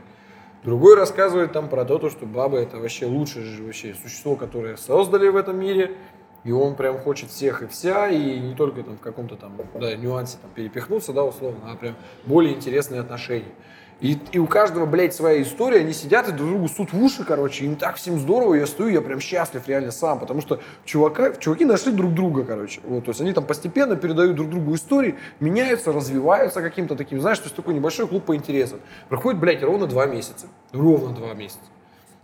[0.64, 5.28] Другой рассказывает там про то, то, что баба это вообще лучшее вообще существо, которое создали
[5.28, 5.96] в этом мире.
[6.44, 9.96] И он прям хочет всех и вся, и не только там в каком-то там да,
[9.96, 13.52] нюансе там перепихнуться, да, условно, а прям более интересные отношения.
[14.00, 17.24] И, и у каждого, блядь, своя история, они сидят и друг другу сут в уши,
[17.24, 21.32] короче, им так всем здорово, я стою, я прям счастлив реально сам, потому что чувака,
[21.32, 25.16] чуваки нашли друг друга, короче, вот, то есть они там постепенно передают друг другу истории,
[25.40, 28.78] меняются, развиваются каким-то таким, знаешь, то есть такой небольшой клуб по интересам.
[29.08, 31.58] Проходит, блядь, ровно два месяца, ровно два месяца.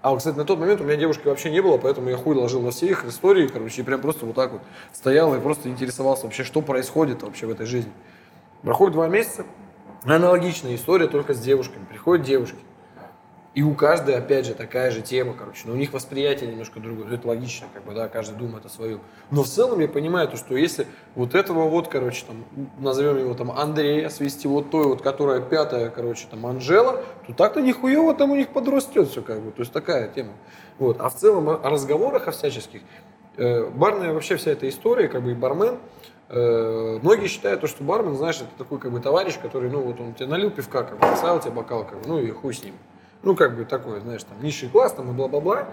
[0.00, 2.60] А, кстати, на тот момент у меня девушки вообще не было, поэтому я хуй ложил
[2.60, 4.60] на все их истории, короче, и прям просто вот так вот
[4.92, 7.90] стоял и просто интересовался вообще, что происходит вообще в этой жизни.
[8.62, 9.44] Проходит два месяца,
[10.12, 11.84] аналогичная история, только с девушками.
[11.84, 12.58] Приходят девушки,
[13.54, 17.14] и у каждой, опять же, такая же тема, короче, но у них восприятие немножко другое.
[17.14, 19.00] Это логично, как бы, да, каждый думает о своем.
[19.30, 22.44] Но в целом я понимаю, то, что если вот этого вот, короче, там,
[22.78, 27.60] назовем его там Андрея, свести вот той вот, которая пятая, короче, там, Анжела, то так-то
[27.60, 30.32] нихуево там у них подрастет все, как бы, то есть такая тема.
[30.80, 30.96] Вот.
[31.00, 32.80] А в целом о разговорах о всяческих,
[33.36, 35.78] э, барная вообще вся эта история, как бы и бармен,
[36.28, 40.14] многие считают, то, что бармен, знаешь, это такой как бы товарищ, который, ну вот он
[40.14, 42.74] тебе налил пивка, как бы, поставил тебе бокал, как бы, ну и хуй с ним.
[43.22, 45.68] Ну, как бы такой, знаешь, там, низший класс, там, и бла-бла-бла.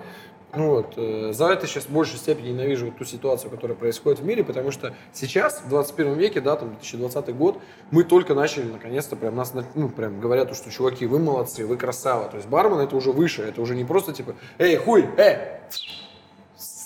[0.54, 4.20] Ну вот, э, за это сейчас в большей степени ненавижу вот ту ситуацию, которая происходит
[4.20, 7.58] в мире, потому что сейчас, в 21 веке, да, там, 2020 год,
[7.90, 11.66] мы только начали, наконец-то, прям нас, на- ну, прям говорят, то, что, чуваки, вы молодцы,
[11.66, 12.28] вы красава.
[12.30, 15.38] То есть бармен это уже выше, это уже не просто, типа, эй, хуй, эй,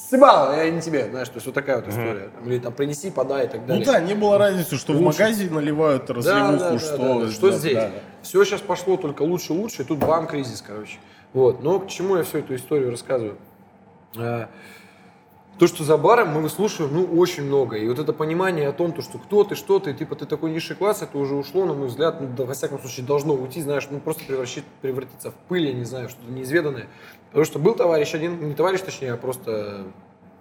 [0.09, 2.29] съебал, я не тебе, знаешь, то есть вот такая вот история.
[2.35, 3.85] Там, Или там, принеси, подай и так Ну далее.
[3.85, 5.21] да, не было разницы, что в Лучше.
[5.21, 7.31] магазине наливают Да, разливуху, да, да, что, да, да.
[7.31, 7.73] Что да, здесь?
[7.73, 7.91] да.
[8.21, 10.97] Все сейчас пошло только лучше, лучше, и тут бам, кризис, короче.
[11.33, 11.61] Вот.
[11.63, 13.37] Но к чему я всю эту историю рассказываю?
[15.57, 17.77] То, что за баром мы выслушиваем, ну, очень много.
[17.77, 20.51] И вот это понимание о том, то, что кто ты, что ты, типа, ты такой
[20.51, 23.61] низший класс, это уже ушло, на мой взгляд, ну, да, во всяком случае, должно уйти,
[23.61, 26.87] знаешь, ну, просто превратить, превратиться в пыль, я не знаю, что-то неизведанное.
[27.27, 29.85] Потому что был товарищ один, не товарищ, точнее, а просто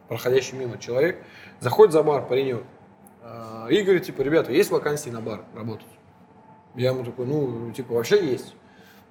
[0.09, 1.23] проходящий мимо человек,
[1.61, 2.65] заходит за бар, паренек,
[3.23, 5.87] а, и говорит, типа, ребята, есть вакансии на бар работать?
[6.75, 8.57] Я ему такой, ну, типа, вообще есть.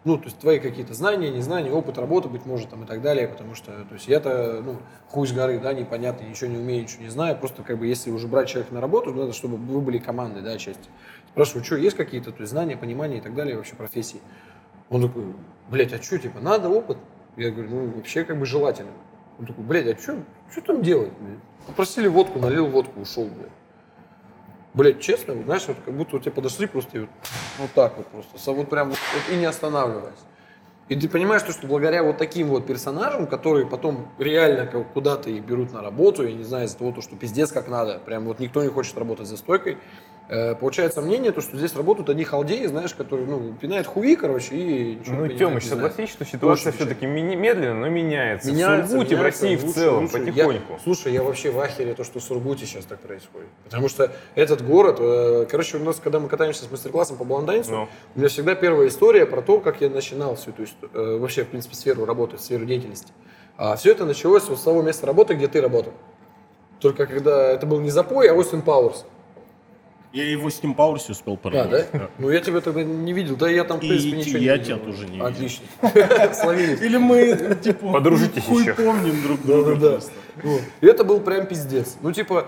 [0.06, 3.26] Ну, то есть твои какие-то знания, незнания, опыт работы, быть может, там и так далее,
[3.26, 7.04] потому что, то есть я-то, ну, хуй с горы, да, непонятно, ничего не умею, ничего
[7.04, 10.00] не знаю, просто как бы если уже брать человека на работу, надо, чтобы вы были
[10.00, 10.90] командой, да, часть.
[11.30, 14.20] Спрашиваю, что, есть какие-то, то есть знания, понимания и так далее вообще профессии?
[14.90, 15.24] Он такой,
[15.70, 16.98] блядь, а что, типа, надо опыт?
[17.38, 18.92] Я говорю, ну, вообще как бы желательно.
[19.40, 20.18] Он такой, блядь, а что,
[20.52, 21.14] что там делать?
[21.20, 21.40] Блядь?
[21.66, 23.50] Попросили водку, налил водку, ушел, блядь.
[24.74, 27.10] Блять, честно, знаешь, вот как будто у тебя подошли просто и вот,
[27.60, 30.18] вот так вот просто, вот прям вот, вот и не останавливаясь.
[30.90, 35.72] И ты понимаешь, что благодаря вот таким вот персонажам, которые потом реально куда-то их берут
[35.74, 38.70] на работу, я не знаю, из-за того, что пиздец как надо, прям вот никто не
[38.70, 39.78] хочет работать за стойкой,
[40.60, 44.96] получается мнение, то, что здесь работают одни халдеи, знаешь, которые, ну, пинают хуи, короче, и
[44.96, 48.50] ничего Ну, Тёмыч, согласись, что ситуация все-таки медленно, но меняется.
[48.52, 50.18] Меняется, в Сургуте, в России в целом, лучше.
[50.20, 50.74] потихоньку.
[50.74, 53.48] Я, слушай, я вообще в ахере, то, что в Сургуте сейчас так происходит.
[53.66, 57.72] Потому что этот город, э, короче, у нас, когда мы катаемся с мастер-классом по баландайнсу,
[57.72, 57.88] Ну.
[58.16, 61.50] у меня всегда первая история про то, как я начинал всю эту э, вообще, в
[61.50, 63.12] принципе, сферу работы, сферу деятельности.
[63.58, 65.94] А все это началось вот с того места работы, где ты работал.
[66.80, 69.06] Только когда это был не запой, а Остин Пауэрс.
[70.14, 71.88] Я его с ним Пауэрси успел А, породить.
[71.92, 72.10] да?
[72.20, 73.36] Ну, я тебя тогда не видел.
[73.36, 75.26] Да, я там, в принципе, ничего не я тебя тоже не видел.
[75.26, 75.66] Отлично.
[76.34, 76.82] Словились.
[76.82, 78.74] Или мы, типа, Подружитесь хуй еще.
[78.76, 79.92] помним друг друга Да-да-да.
[79.94, 80.12] просто.
[80.44, 80.62] Вот.
[80.82, 81.98] И это был прям пиздец.
[82.02, 82.46] Ну, типа,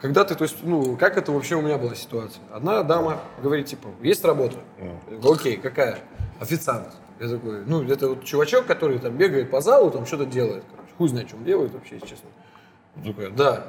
[0.00, 2.42] когда ты, то есть, ну, как это вообще у меня была ситуация?
[2.52, 4.56] Одна дама говорит, типа, есть работа?
[4.80, 6.00] Я говорю, Окей, какая?
[6.40, 6.88] Официант.
[7.20, 10.90] Я такой, ну, это вот чувачок, который там бегает по залу, там что-то делает, короче.
[10.98, 12.28] Хуй знает, что он делает вообще, если честно.
[12.96, 13.66] Он такой, да.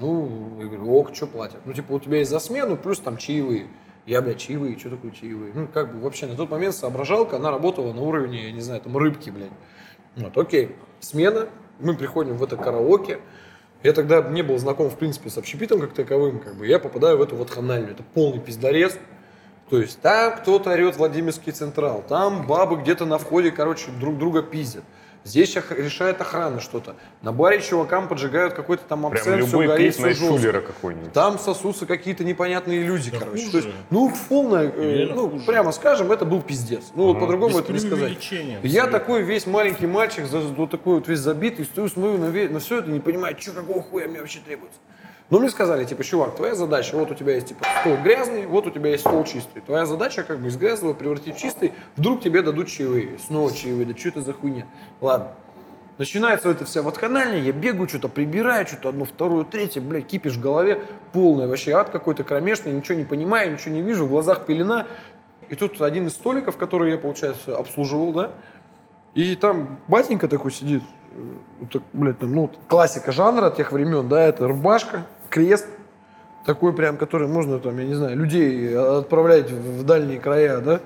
[0.00, 1.60] Ну, я говорю, ок, что платят?
[1.64, 3.68] Ну, типа, у тебя есть за смену, плюс там чаевые.
[4.06, 5.52] Я, блядь, чаевые, что такое чаевые?
[5.54, 8.80] Ну, как бы вообще на тот момент соображалка, она работала на уровне, я не знаю,
[8.80, 9.50] там рыбки, блядь.
[10.16, 13.20] Вот, окей, смена, мы приходим в это караоке.
[13.82, 17.18] Я тогда не был знаком, в принципе, с общепитом как таковым, как бы, я попадаю
[17.18, 17.90] в эту вот ханальню.
[17.92, 18.98] Это полный пиздорез.
[19.70, 24.42] То есть там кто-то орет Владимирский Централ, там бабы где-то на входе, короче, друг друга
[24.42, 24.84] пиздят.
[25.28, 26.94] Здесь ох- решает охрана что-то.
[27.22, 30.60] На баре чувакам поджигают какой-то там Прям абсент, все любой горит, клип все жестко.
[30.62, 31.12] Какой-нибудь.
[31.12, 33.38] Там сосутся какие-то непонятные люди, Да короче.
[33.44, 33.50] хуже.
[33.52, 35.44] То есть, ну, полная, э, ну, хуже.
[35.44, 36.84] прямо скажем, это был пиздец.
[36.94, 38.12] Ну, вот по-другому это не сказать.
[38.32, 38.90] Я абсолютно.
[38.90, 42.78] такой весь маленький мальчик, за- вот такой вот весь забитый, стою, смотрю на, на все
[42.78, 44.78] это, не понимаю, что, какого хуя мне вообще требуется.
[45.30, 48.66] Но мне сказали, типа, чувак, твоя задача, вот у тебя есть, типа, стол грязный, вот
[48.66, 49.60] у тебя есть стол чистый.
[49.60, 53.18] Твоя задача, как бы, из грязного превратить в чистый, вдруг тебе дадут чаевые.
[53.18, 54.66] Снова чаевые, да что это за хуйня?
[55.00, 55.32] Ладно.
[55.98, 60.40] Начинается это вся вакханалия, я бегаю, что-то прибираю, что-то одно, второе, третье, блядь, кипиш в
[60.40, 60.80] голове,
[61.12, 64.86] полный вообще ад какой-то кромешный, ничего не понимаю, ничего не вижу, в глазах пелена.
[65.48, 68.30] И тут один из столиков, который я, получается, обслуживал, да,
[69.14, 70.84] и там батенька такой сидит,
[71.16, 75.66] э, так, блядь, ну, классика жанра тех времен, да, это рубашка, крест,
[76.46, 80.80] такой прям, который можно, там, я не знаю, людей отправлять в дальние края, да,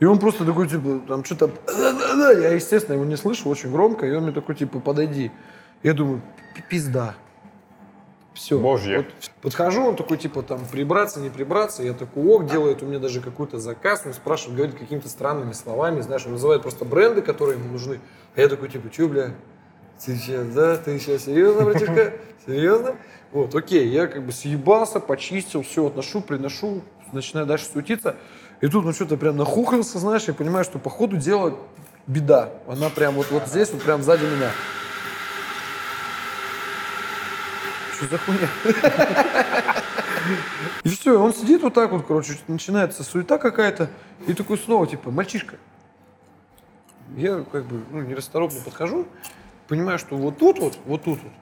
[0.00, 1.50] и он просто такой, типа, там что-то...
[1.68, 5.32] Я, естественно, его не слышу очень громко, и он мне такой, типа, подойди.
[5.82, 6.22] Я думаю,
[6.54, 7.14] «Пи- пизда.
[8.32, 8.56] Все.
[8.60, 8.98] Божья.
[8.98, 9.06] Вот
[9.42, 11.82] подхожу, он такой, типа, там, прибраться, не прибраться.
[11.82, 14.02] Я такой, ок, делает у меня даже какой-то заказ.
[14.06, 17.98] Он спрашивает, говорит какими-то странными словами, знаешь, он называет просто бренды, которые ему нужны.
[18.36, 19.30] А я такой, типа, что, бля,
[19.98, 22.12] сейчас, да, ты сейчас серьезно, братишка?
[22.46, 22.94] Серьезно?
[23.32, 28.16] Вот, окей, я как бы съебался, почистил, все отношу, приношу, начинаю дальше суетиться.
[28.60, 31.58] И тут он что-то прям нахухался, знаешь, я понимаю, что по ходу дела
[32.06, 32.50] беда.
[32.66, 34.50] Она прям вот, вот здесь, вот прям сзади меня.
[37.96, 38.48] Что за хуйня?
[40.84, 43.88] И все, он сидит вот так вот, короче, начинается суета какая-то,
[44.26, 45.56] и такой снова, типа, мальчишка.
[47.16, 49.06] Я как бы, ну, нерасторопно подхожу,
[49.68, 51.32] понимаю, что вот тут вот, вот тут вот.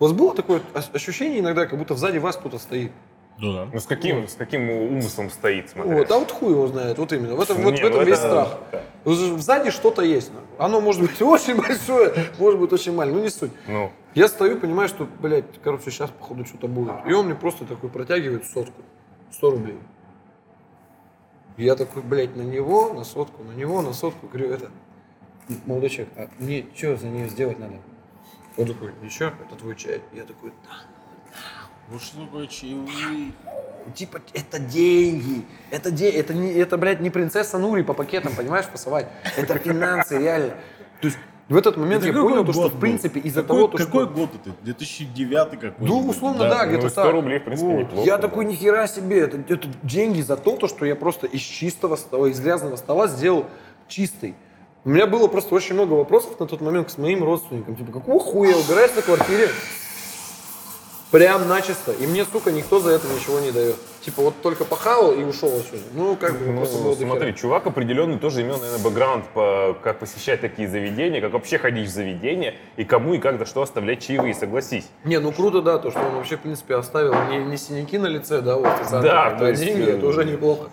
[0.00, 0.60] У вас было такое
[0.92, 2.92] ощущение иногда, как будто сзади вас кто-то стоит?
[3.40, 3.68] Да, да.
[3.72, 5.92] Ну с каким, с каким умыслом стоит, смотри.
[5.94, 7.34] Вот, а вот хуй его знает, вот именно.
[7.34, 8.82] В этом, вот Не, в этом ну весь это- страх.
[9.04, 10.30] Вот Сзади что-то есть.
[10.32, 10.40] ну.
[10.64, 13.50] Оно может быть очень большое, может быть очень маленькое, ну не суть.
[13.66, 16.94] Ну, Я стою, понимаю, что, блядь, короче, сейчас, походу, что-то будет.
[17.08, 18.82] И он мне просто такой протягивает сотку,
[19.32, 19.78] 100 рублей.
[21.56, 24.26] Я такой, блядь, на него, на сотку, на него, на сотку.
[24.28, 24.70] Говорю, это,
[25.66, 27.74] молодой человек, а мне что за нее сделать надо?
[28.56, 30.00] Он такой, ничего, это твой чай.
[30.12, 30.76] Я такой, да.
[31.88, 33.32] Вот что такое чаевые?
[33.94, 35.44] Типа, это деньги.
[35.70, 36.08] Это, де...
[36.10, 39.06] это, не, это, блядь, не принцесса Нури по пакетам, понимаешь, пасовать.
[39.36, 40.54] Это финансы, реально.
[41.00, 43.56] То есть, В этот момент Это я какой понял, то, что в принципе из-за Какой-
[43.56, 44.14] того, то, Какой что...
[44.14, 44.54] год это?
[44.62, 47.12] 2009 какой Ну, условно, да, где-то ну, 100 так.
[47.12, 47.80] рублей, в принципе, Вот.
[47.80, 48.22] неплохо, Я да.
[48.28, 52.28] такой, нихера себе, это, это деньги за то, то, что я просто из чистого стола,
[52.28, 53.44] из грязного стола сделал
[53.88, 54.34] чистый.
[54.86, 57.74] У меня было просто очень много вопросов на тот момент с моим родственникам.
[57.74, 59.48] Типа, какого хуя я убираюсь на квартире?
[61.10, 61.92] Прям начисто.
[61.92, 63.76] И мне, сука, никто за это ничего не дает.
[64.04, 65.84] Типа, вот только похавал и ушел отсюда.
[65.94, 67.06] Ну, как бы, Ну, просто было дохера.
[67.08, 71.88] смотри, чувак определенный тоже имел, наверное, бэкграунд, по, как посещать такие заведения, как вообще ходить
[71.88, 74.86] в заведения, и кому и как за что оставлять чаевые, согласись.
[75.04, 78.06] Не, ну круто, да, то, что он вообще, в принципе, оставил не, не синяки на
[78.08, 80.68] лице, да, вот, Да, а то есть, деньги, э, это уже неплохо.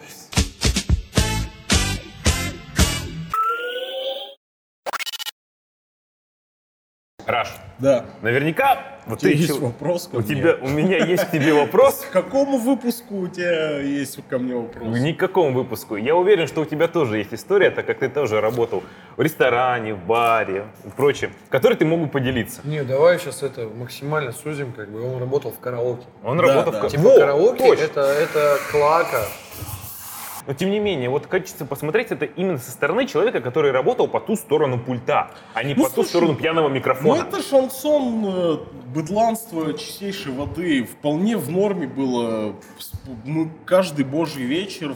[7.25, 8.05] Раш, Да.
[8.21, 10.27] наверняка вот У тебя ты есть чел- вопрос ко у мне?
[10.27, 12.05] тебя, у меня есть к тебе вопрос.
[12.09, 14.99] К какому выпуску у тебя есть ко мне вопрос?
[14.99, 15.95] Ни к какому выпуску.
[15.95, 18.83] Я уверен, что у тебя тоже есть история, так как ты тоже работал
[19.17, 22.61] в ресторане, в баре и прочее, которой ты мог бы поделиться.
[22.63, 26.05] Не, давай сейчас это максимально сузим, как бы он работал в караоке.
[26.23, 26.87] Он Да, работал да.
[26.87, 27.83] в Типа караоке точно.
[27.83, 29.21] это, это клака.
[30.47, 34.19] Но тем не менее, вот хочется посмотреть это именно со стороны человека, который работал по
[34.19, 37.21] ту сторону пульта, а не Ну, по ту слушай, сторону пьяного Ну микрофона.
[37.21, 38.57] это шансон, э,
[38.93, 40.83] быдланство чистейшей воды.
[40.83, 42.55] Вполне в норме было.
[43.23, 44.95] Мы каждый божий вечер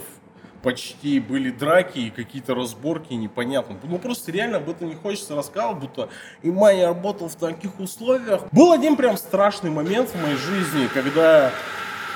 [0.64, 3.78] почти были драки и какие-то разборки непонятно.
[3.84, 6.10] Ну просто реально об этом не хочется рассказывать, будто
[6.42, 8.42] и я работал в таких условиях.
[8.52, 11.52] Был один прям страшный момент в моей жизни, когда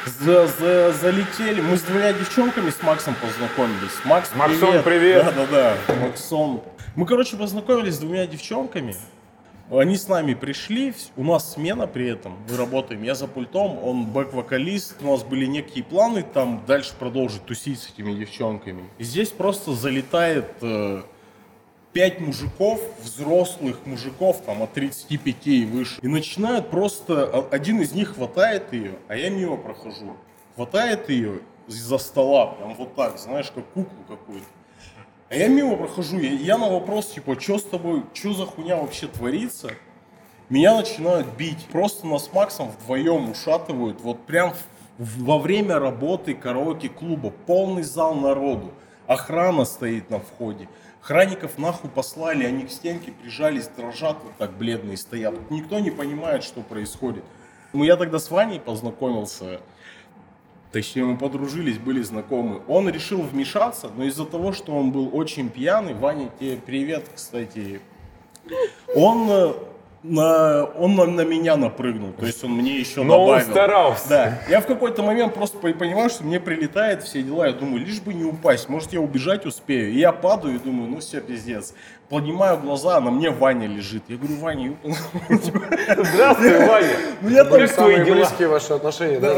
[0.06, 1.62] за- за- залетели.
[1.62, 3.92] Мы с двумя девчонками с Максом познакомились.
[4.06, 5.26] Макс, Максон, привет.
[5.26, 6.62] Да-да-да, Максон.
[6.96, 8.96] Мы, короче, познакомились с двумя девчонками.
[9.72, 14.08] Они с нами пришли, у нас смена при этом, мы работаем, я за пультом, он
[14.08, 18.84] бэк-вокалист, у нас были некие планы там дальше продолжить тусить с этими девчонками.
[18.98, 21.04] И здесь просто залетает э,
[21.94, 27.94] пять мужиков, взрослых мужиков, там от 35 и выше, и начинают просто, а- один из
[27.94, 30.16] них хватает ее, а я мимо прохожу,
[30.56, 34.46] хватает ее из-за стола, прям вот так, знаешь, как куклу какую-то.
[35.30, 38.78] А я мимо прохожу, я, я на вопрос, типа, что с тобой, что за хуйня
[38.78, 39.70] вообще творится,
[40.50, 41.68] меня начинают бить.
[41.72, 44.56] Просто нас с Максом вдвоем ушатывают, вот прям
[44.98, 48.74] во время работы караоке-клуба, полный зал народу,
[49.06, 50.68] охрана стоит на входе.
[51.02, 55.50] Охранников нахуй послали, они к стенке прижались, дрожат вот так бледные стоят.
[55.50, 57.24] Никто не понимает, что происходит.
[57.74, 59.62] Ну, я тогда с Ваней познакомился,
[60.72, 62.62] Точнее, мы подружились, были знакомы.
[62.68, 67.82] Он решил вмешаться, но из-за того, что он был очень пьяный, Ваня, тебе привет, кстати,
[68.96, 69.54] он э,
[70.04, 73.52] на, он на, на меня напрыгнул, то есть он мне еще Но он добавил.
[73.52, 74.10] старался.
[74.10, 77.86] Да, я в какой-то момент просто по- понимаю, что мне прилетает все дела, я думаю,
[77.86, 79.92] лишь бы не упасть, может я убежать успею.
[79.92, 81.74] И я падаю и думаю, ну все, пиздец.
[82.10, 84.02] Поднимаю глаза, а на мне Ваня лежит.
[84.08, 84.76] Я говорю, Ваня,
[85.30, 86.88] Здравствуй, Ваня.
[87.22, 89.34] ну я твои самые близкие ваши отношения, да?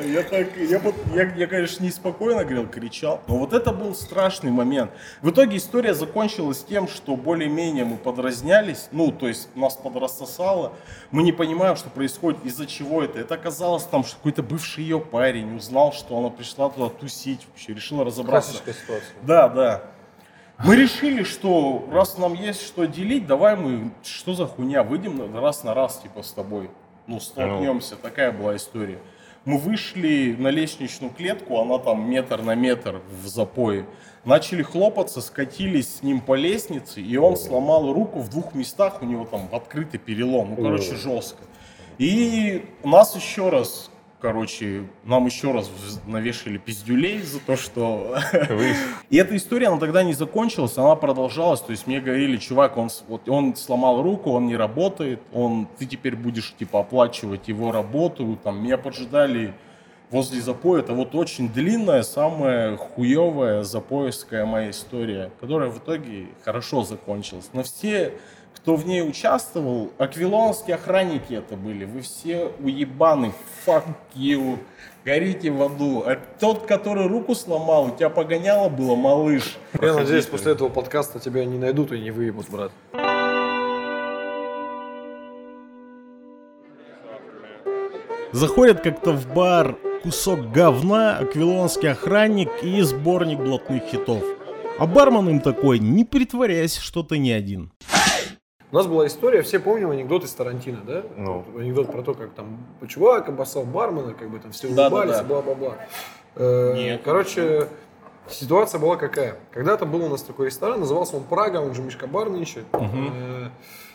[0.00, 4.50] Я, так, я, вот- я, я, конечно, неспокойно говорил, кричал, но вот это был страшный
[4.50, 4.90] момент.
[5.22, 10.74] В итоге история закончилась тем, что более-менее мы подразнялись, ну, то есть нас подрассосало,
[11.10, 13.18] мы не понимаем, что происходит, из-за чего это.
[13.18, 17.72] Это оказалось там, что какой-то бывший ее парень узнал, что она пришла туда тусить, вообще
[17.72, 18.50] решила разобраться.
[18.62, 19.08] Классическая ситуация.
[19.22, 19.82] Да, да.
[20.62, 25.64] Мы решили, что раз нам есть что делить, давай мы, что за хуйня, выйдем раз
[25.64, 26.70] на раз, типа, с тобой.
[27.06, 27.96] Ну, столкнемся.
[27.96, 28.98] Такая была история.
[29.46, 33.86] Мы вышли на лестничную клетку, она там метр на метр в запое.
[34.26, 39.06] Начали хлопаться, скатились с ним по лестнице, и он сломал руку в двух местах, у
[39.06, 41.42] него там открытый перелом, ну, короче, жестко.
[41.96, 43.90] И нас еще раз,
[44.20, 45.70] короче, нам еще раз
[46.06, 48.16] навешали пиздюлей за то, что...
[49.10, 51.60] И эта история, она тогда не закончилась, она продолжалась.
[51.60, 55.86] То есть мне говорили, чувак, он, вот, он сломал руку, он не работает, он, ты
[55.86, 58.38] теперь будешь, типа, оплачивать его работу.
[58.42, 59.54] Там, меня поджидали
[60.10, 60.80] возле запоя.
[60.80, 67.50] Это вот очень длинная, самая хуевая запоевская моя история, которая в итоге хорошо закончилась.
[67.52, 68.14] Но все,
[68.62, 71.86] кто в ней участвовал, аквилонские охранники это были.
[71.86, 73.32] Вы все уебаны,
[73.64, 73.84] fuck
[74.14, 74.58] you.
[75.02, 76.02] Горите в аду.
[76.04, 79.56] А тот, который руку сломал, у тебя погоняло было, малыш.
[79.80, 82.70] Я надеюсь, после этого подкаста тебя не найдут и не выебут, брат.
[88.32, 94.22] Заходят как-то в бар кусок говна, аквилонский охранник и сборник блатных хитов.
[94.78, 97.70] А бармен им такой, не притворяйся, что ты не один.
[98.72, 101.02] У нас была история, все помним анекдот из Тарантино, да?
[101.16, 101.44] Ну.
[101.52, 102.58] Вот Анекдот про то, как там
[102.88, 105.24] чувак обоссал бармена, как бы там все Да, да, улыбались, да.
[105.24, 105.76] бла-бла-бла.
[106.36, 107.02] Э, Нет.
[107.04, 107.66] Короче,
[108.28, 109.36] Ситуация была какая?
[109.50, 112.62] Когда-то был у нас такой ресторан, назывался он Прага, он же Мишка Бар нынче.
[112.72, 113.48] Э,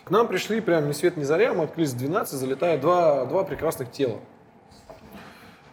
[0.03, 3.43] К нам пришли прям ни свет ни заря, мы открылись в 12, залетая два, два
[3.43, 4.19] прекрасных тела.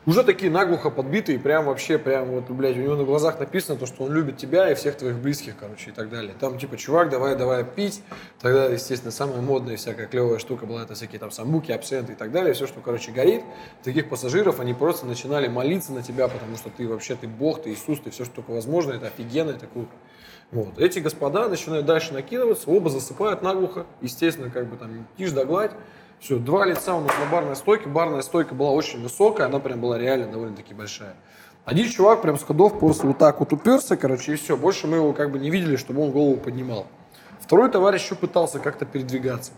[0.04, 3.86] Уже такие наглухо подбитые, прям вообще, прям вот, блядь, у него на глазах написано то,
[3.86, 6.34] что он любит тебя и всех твоих близких, короче, и так далее.
[6.40, 8.02] Там типа, чувак, давай, давай пить.
[8.40, 12.32] Тогда, естественно, самая модная всякая клевая штука была, это всякие там самбуки, абсенты и так
[12.32, 12.52] далее.
[12.52, 13.42] Все, что, короче, горит.
[13.84, 17.70] Таких пассажиров, они просто начинали молиться на тебя, потому что ты вообще, ты бог, ты
[17.72, 19.92] Иисус, ты все, что только возможно, это офигенно, это круто.
[20.50, 20.80] Вот.
[20.80, 25.70] Эти господа начинают дальше накидываться, оба засыпают наглухо, естественно, как бы там тишь да гладь.
[26.22, 27.88] Все, два лица у нас на барной стойке.
[27.88, 31.16] Барная стойка была очень высокая, она прям была реально довольно-таки большая.
[31.64, 34.56] Один чувак прям с ходов просто вот так вот уперся, короче, и все.
[34.56, 36.86] Больше мы его как бы не видели, чтобы он голову поднимал.
[37.40, 39.50] Второй товарищ еще пытался как-то передвигаться.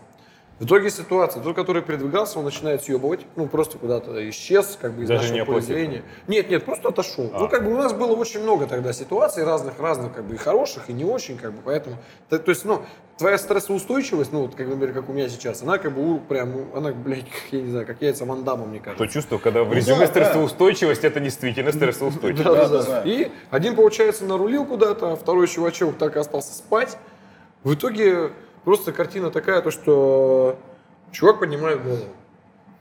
[0.57, 5.03] В итоге ситуация, тот, который передвигался, он начинает съебывать, ну, просто куда-то исчез, как бы
[5.03, 6.03] из Даже нашего не поля зрения.
[6.29, 7.29] Нет, нет, просто отошел.
[7.33, 10.37] Ну, как бы у нас было очень много тогда ситуаций разных, разных, как бы и
[10.37, 11.97] хороших, и не очень, как бы, поэтому,
[12.29, 12.83] то, то есть, ну,
[13.17, 16.67] твоя стрессоустойчивость, ну, вот, как, например, как у меня сейчас, она как бы, прям, ну,
[16.73, 19.05] она, блядь, как, я не знаю, как яйца Ван Дамма, мне кажется.
[19.05, 20.11] То чувство, когда в резюме да, да.
[20.11, 22.45] стрессоустойчивость, это действительно стрессоустойчивость.
[22.45, 23.01] Да, да, да, да.
[23.01, 23.01] да.
[23.03, 26.97] И один, получается, нарулил куда-то, а второй чувачок так и остался спать.
[27.65, 28.31] В итоге
[28.65, 30.59] просто картина такая, то что
[31.11, 32.09] чувак поднимает голову.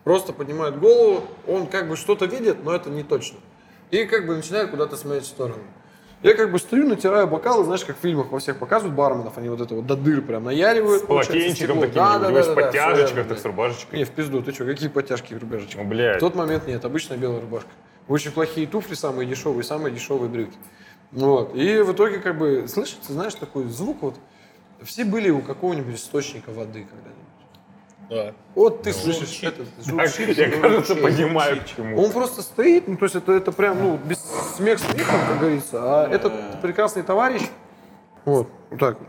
[0.03, 3.39] Просто поднимает голову, он как бы что-то видит, но это не точно.
[3.91, 5.63] И как бы начинает куда-то смотреть в сторону.
[6.23, 9.51] Я как бы стою, натираю бокалы, знаешь, как в фильмах во всех показывают барменов, они
[9.51, 11.03] вот это вот до дыр прям наяривают.
[11.03, 13.99] С полотенчиком таким, Да, да, да, всё подтяжечках, так с рубашечкой.
[13.99, 15.83] Не, в пизду, ты что, какие подтяжки в рубежечках?
[15.83, 16.17] Ну, блядь.
[16.17, 17.69] В тот момент нет, обычная белая рубашка.
[18.09, 20.57] Очень плохие туфли, самые дешевые, самые дешевые брюки.
[21.13, 21.55] Вот.
[21.55, 24.15] И в итоге, как бы, слышится, знаешь, такой звук вот.
[24.85, 27.25] Все были у какого-нибудь источника воды когда-нибудь.
[28.11, 28.35] Да.
[28.55, 31.03] Вот ты слышишь этот Так, журчит, Я, кажется, журчит.
[31.03, 32.03] понимаю, почему.
[32.03, 34.19] Он просто стоит, ну то есть это, это прям, ну, без
[34.57, 35.79] смех смехом, как говорится.
[35.81, 37.43] А этот прекрасный товарищ,
[38.27, 39.09] вот, вот так вот.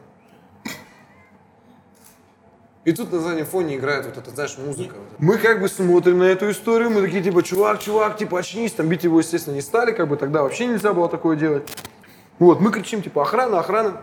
[2.85, 4.95] И тут на заднем фоне играет вот эта, знаешь, музыка.
[5.17, 8.87] Мы как бы смотрим на эту историю, мы такие, типа, чувак, чувак, типа, очнись, там
[8.87, 11.67] бить его, естественно, не стали, как бы тогда вообще нельзя было такое делать.
[12.37, 14.01] Вот, мы кричим, типа, охрана, охрана.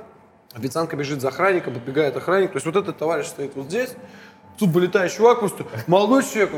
[0.54, 2.52] Официантка бежит за охранником, подбегает охранник.
[2.52, 3.90] То есть вот этот товарищ стоит вот здесь,
[4.58, 6.50] тут вылетает чувак просто, молодой человек,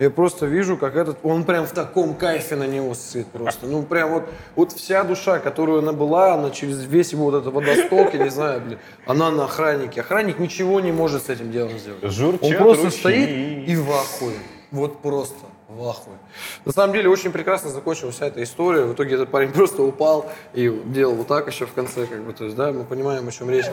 [0.00, 3.66] я просто вижу, как этот, он прям в таком кайфе на него сыт просто.
[3.66, 4.24] Ну, прям вот,
[4.56, 8.30] вот вся душа, которую она была, она через весь его вот этот водосток, я не
[8.30, 10.00] знаю, блин, она на охраннике.
[10.00, 12.02] Охранник ничего не может с этим делом сделать.
[12.02, 12.98] Журчат Он просто ручьи.
[12.98, 14.38] стоит и в ахуе.
[14.72, 15.38] Вот просто
[15.74, 16.16] в ахуе.
[16.64, 18.84] На самом деле, очень прекрасно закончилась вся эта история.
[18.84, 22.32] В итоге этот парень просто упал и делал вот так еще в конце, как бы,
[22.32, 23.66] то есть, да, мы понимаем, о чем речь.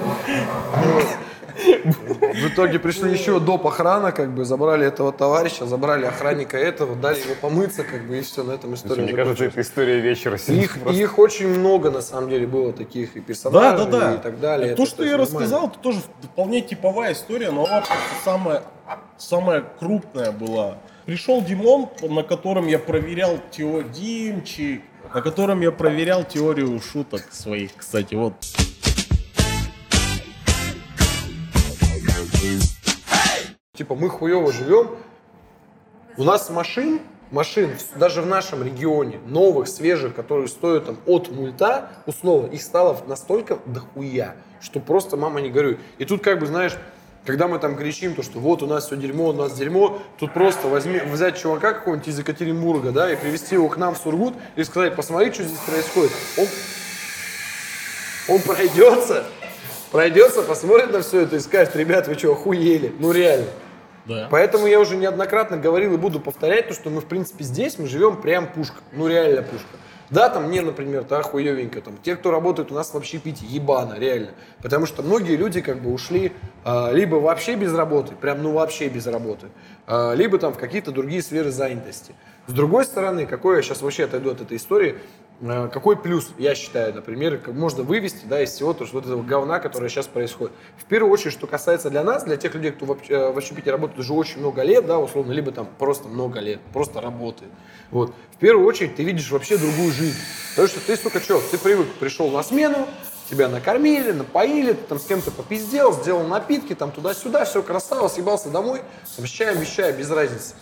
[1.56, 3.68] В итоге пришли еще доп.
[3.68, 8.22] охрана, как бы, забрали этого товарища, забрали охранника этого, дали ему помыться, как бы, и
[8.22, 10.38] все, на этом история Мне кажется, это история вечера.
[10.48, 14.14] Их, их очень много, на самом деле, было таких и Да, персонажей, да, да.
[14.16, 14.76] и так далее.
[14.76, 15.34] То, Это, что я нормально.
[15.36, 17.94] рассказал, это тоже вполне типовая история, но она просто
[18.24, 18.64] самая,
[19.18, 20.78] самая крупная была.
[21.06, 27.72] Пришел Димон, на котором я проверял теорию Димчик, на котором я проверял теорию шуток своих,
[27.76, 28.34] кстати, вот.
[33.74, 34.92] Типа, мы хуево живем,
[36.18, 41.90] у нас машин, машин, даже в нашем регионе, новых, свежих, которые стоят там от мульта,
[42.06, 45.80] условно, их стало настолько дохуя, что просто мама не горюй.
[45.98, 46.74] И тут как бы, знаешь,
[47.26, 50.34] когда мы там кричим, то, что вот у нас все дерьмо, у нас дерьмо, тут
[50.34, 54.34] просто возьми, взять чувака какого-нибудь из Екатеринбурга, да, и привезти его к нам в Сургут
[54.56, 56.12] и сказать, посмотри, что здесь происходит.
[56.38, 56.48] Он,
[58.36, 59.26] он пройдется,
[59.92, 62.94] пройдется, посмотрит на все это и скажет, ребят, вы что, охуели?
[63.00, 63.48] Ну реально.
[64.06, 64.28] Да.
[64.32, 67.88] Поэтому я уже неоднократно говорил и буду повторять то, что мы, в принципе, здесь мы
[67.88, 68.78] живем прям пушка.
[68.92, 69.68] Ну, реально пушка.
[70.12, 71.82] Да, там мне, например, да, хуевенько.
[71.82, 74.32] Там, те, кто работает у нас в общепите, ебано, реально.
[74.62, 76.34] Потому что многие люди как бы ушли
[76.66, 79.48] а, либо вообще без работы, прям ну вообще без работы,
[79.88, 82.14] а, либо там в какие-то другие сферы занятости.
[82.48, 84.98] С другой стороны, какой я сейчас вообще отойду от этой истории,
[85.42, 89.60] какой плюс, я считаю, например, можно вывести да, из всего то, что вот этого говна,
[89.60, 90.54] которое сейчас происходит.
[90.78, 93.72] В первую очередь, что касается для нас, для тех людей, кто в, э, в общепите
[93.72, 97.52] работает уже очень много лет, да, условно, либо там просто много лет, просто работает.
[97.90, 98.14] Вот.
[98.36, 100.18] В первую очередь ты видишь вообще другую жизнь.
[100.52, 102.88] Потому что ты, сука, что, ты привык, пришел на смену,
[103.28, 108.50] тебя накормили, напоили, ты там с кем-то попиздел, сделал напитки, там туда-сюда, все красава, съебался
[108.50, 108.82] домой,
[109.16, 110.54] там, с без без разницы.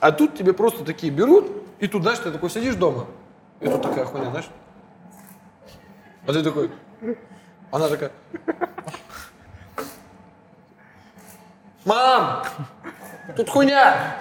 [0.00, 1.46] А тут тебе просто такие берут,
[1.78, 3.06] и тут, знаешь, ты такой сидишь дома,
[3.60, 4.48] и тут такая хуйня, знаешь?
[6.26, 6.70] А ты такой,
[7.70, 8.10] она такая,
[11.84, 12.44] мам,
[13.36, 14.16] тут хуйня.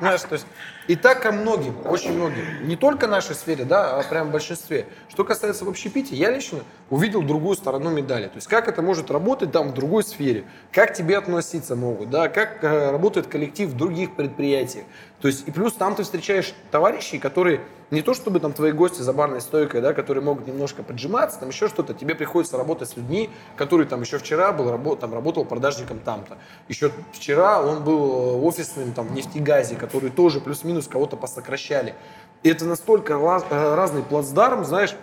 [0.00, 0.46] Знаешь, то есть,
[0.90, 2.66] И так ко многим, очень многим.
[2.66, 4.86] Не только нашей сфере, да, а прям в большинстве.
[5.08, 8.24] Что касается в общепите, я лично увидел другую сторону медали.
[8.24, 12.28] То есть как это может работать там в другой сфере, как тебе относиться могут, да,
[12.28, 14.84] как э, работает коллектив в других предприятиях.
[15.20, 17.60] То есть и плюс там ты встречаешь товарищей, которые
[17.90, 21.48] не то чтобы там твои гости за барной стойкой, да, которые могут немножко поджиматься, там
[21.48, 25.44] еще что-то, тебе приходится работать с людьми, которые там еще вчера был, работ, там, работал
[25.44, 26.38] продажником там-то.
[26.68, 31.94] Еще вчера он был офисным там в нефтегазе, который тоже плюс-минус кого-то посокращали.
[32.42, 34.94] И это настолько раз, э, разный плацдарм, знаешь,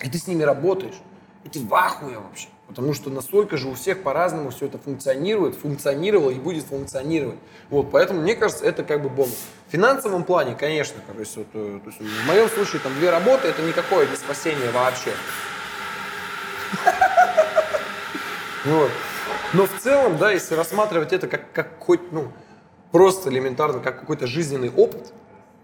[0.00, 1.00] и ты с ними работаешь,
[1.44, 2.48] и ты в ахуе вообще.
[2.66, 7.38] Потому что настолько же у всех по-разному все это функционирует, функционировало и будет функционировать.
[7.68, 9.36] Вот, поэтому, мне кажется, это как бы бонус.
[9.68, 13.10] В финансовом плане, конечно, то есть, вот, э, то есть, в моем случае там две
[13.10, 15.12] работы, это никакое не спасение вообще.
[18.64, 18.92] Вот.
[19.54, 22.28] Но в целом, да, если рассматривать это как, как хоть, ну,
[22.92, 25.12] просто элементарно, как какой-то жизненный опыт,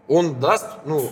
[0.08, 1.10] он даст, ну,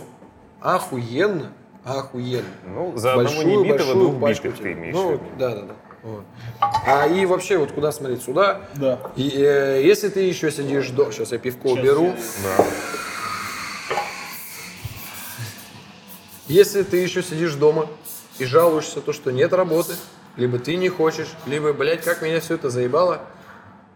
[0.60, 1.52] охуенно,
[1.84, 2.48] охуенно.
[2.66, 5.24] Ну, за одного не битого, двух битых ты имеешь в ну, виду.
[5.38, 5.74] Да, да, да.
[6.02, 6.24] Вот.
[6.60, 8.22] А и вообще, вот куда смотреть?
[8.22, 8.62] Сюда.
[8.76, 9.00] Да.
[9.16, 11.10] И, э, если ты еще сидишь до...
[11.10, 12.14] Сейчас я пивко уберу.
[12.44, 12.64] Да.
[16.46, 17.88] Если ты еще сидишь дома
[18.38, 19.94] и жалуешься, то, что нет работы,
[20.36, 23.22] либо ты не хочешь, либо, блядь, как меня все это заебало,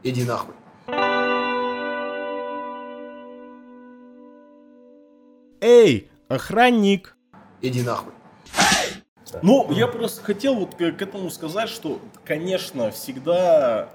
[0.03, 0.55] иди нахуй.
[5.61, 7.17] Эй, охранник!
[7.61, 8.13] Иди нахуй.
[9.43, 13.91] Ну, я просто хотел вот к, к этому сказать, что, конечно, всегда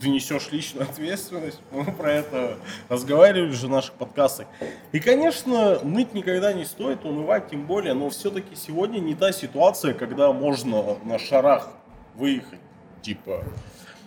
[0.00, 1.60] ты несешь личную ответственность.
[1.70, 2.58] Мы про это
[2.88, 4.48] разговаривали уже в наших подкастах.
[4.92, 9.94] И, конечно, ныть никогда не стоит, унывать тем более, но все-таки сегодня не та ситуация,
[9.94, 11.68] когда можно на шарах
[12.14, 12.60] выехать.
[13.02, 13.44] Типа,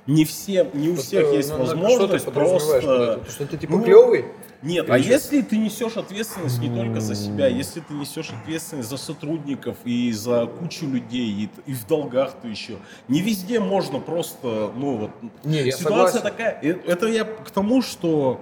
[0.08, 3.22] не все, не у всех есть Ну, ну, возможность что ты просто...
[3.30, 4.26] Что ты типа Ну, клевый?
[4.62, 8.98] Нет, а если ты несешь ответственность не только за себя, если ты несешь ответственность за
[8.98, 11.30] сотрудников и за кучу людей,
[11.66, 12.78] и, и в долгах ты еще,
[13.08, 15.12] не везде можно просто, ну вот,
[15.44, 16.22] Не, я ситуация согласен.
[16.22, 16.60] такая.
[16.62, 18.42] И Это я к тому, что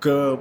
[0.00, 0.38] к...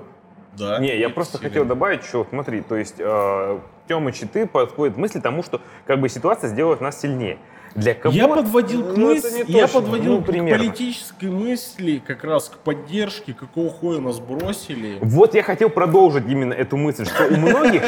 [0.57, 0.79] Да.
[0.79, 1.49] Не, я просто Сильно.
[1.49, 6.01] хотел добавить, что смотри, то есть э, Тёмыч и ты подходит мысли тому, что как
[6.01, 7.37] бы ситуация сделает нас сильнее.
[7.75, 8.13] Для кого?
[8.15, 13.33] Я подводил к Ну, мысли, я подводил Ну, к политической мысли, как раз к поддержке,
[13.33, 14.97] какого хуя нас бросили.
[15.01, 17.83] Вот я хотел продолжить именно эту мысль, что у многих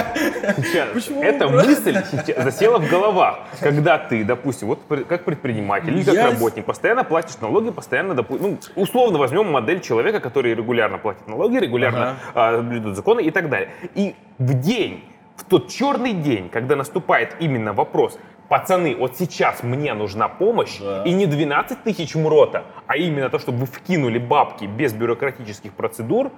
[0.58, 0.90] сейчас
[1.22, 1.98] эта мысль
[2.38, 3.40] засела в головах.
[3.60, 8.58] Когда ты, допустим, вот как предприниматель или как работник, постоянно платишь налоги, постоянно, допу- ну,
[8.76, 13.70] условно возьмем модель человека, который регулярно платит налоги, регулярно а, блюдет законы и так далее.
[13.96, 15.04] И в день,
[15.36, 18.18] в тот черный день, когда наступает именно вопрос,
[18.54, 21.02] пацаны, вот сейчас мне нужна помощь, Да.
[21.06, 26.32] и не 12 тысяч МРОТа, а именно то, чтобы вы вкинули бабки без бюрократических процедур,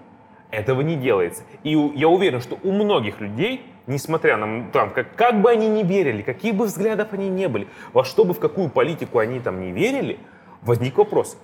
[0.50, 1.44] этого не делается.
[1.64, 5.84] И я уверен, что у многих людей, несмотря на там, как, как бы они ни
[5.84, 9.60] верили, какие бы взглядов они не были, во что бы, в какую политику они там
[9.60, 10.18] не верили,
[10.62, 11.38] возник вопрос,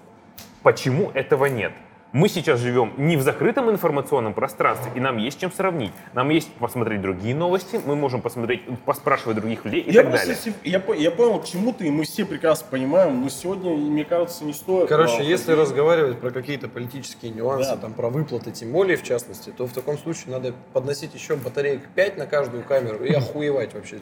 [0.64, 1.74] почему этого нет?
[2.14, 5.94] Мы сейчас живем не в закрытом информационном пространстве, и нам есть чем сравнить.
[6.14, 10.28] Нам есть посмотреть другие новости, мы можем посмотреть, поспрашивать других людей и Я, так просто
[10.28, 10.54] далее.
[10.66, 14.44] я, я понял, к чему ты, и мы все прекрасно понимаем, но сегодня, мне кажется,
[14.44, 14.90] не стоит.
[14.90, 17.78] Короче, а, если разговаривать про какие-то политические нюансы, Да.
[17.78, 21.88] там про выплаты, тем более в частности, то в таком случае надо подносить еще батареек
[21.96, 24.00] 5 на каждую камеру и охуевать вообще.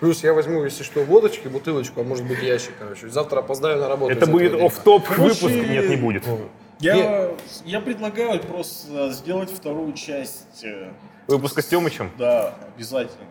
[0.00, 3.10] Плюс я возьму, если что, водочки, бутылочку, а может быть ящик, короче.
[3.10, 4.12] Завтра опоздаю на работу.
[4.12, 6.24] Это будет оф-топ выпуск, нет, не будет.
[6.80, 7.32] Я,
[7.64, 10.64] я предлагаю просто сделать вторую часть.
[10.64, 10.92] э,
[11.26, 12.10] Выпуска с Тёмычем.
[12.18, 13.26] Да, обязательно.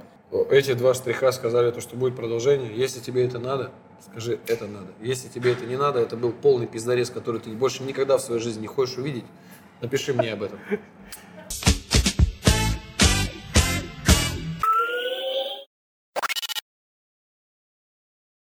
[0.52, 2.72] Эти два штриха сказали то, что будет продолжение.
[2.76, 3.72] Если тебе это надо,
[4.12, 4.88] скажи, это надо.
[5.02, 8.40] Если тебе это не надо, это был полный пиздарез, который ты больше никогда в своей
[8.40, 9.26] жизни не хочешь увидеть,
[9.82, 10.60] напиши мне об этом.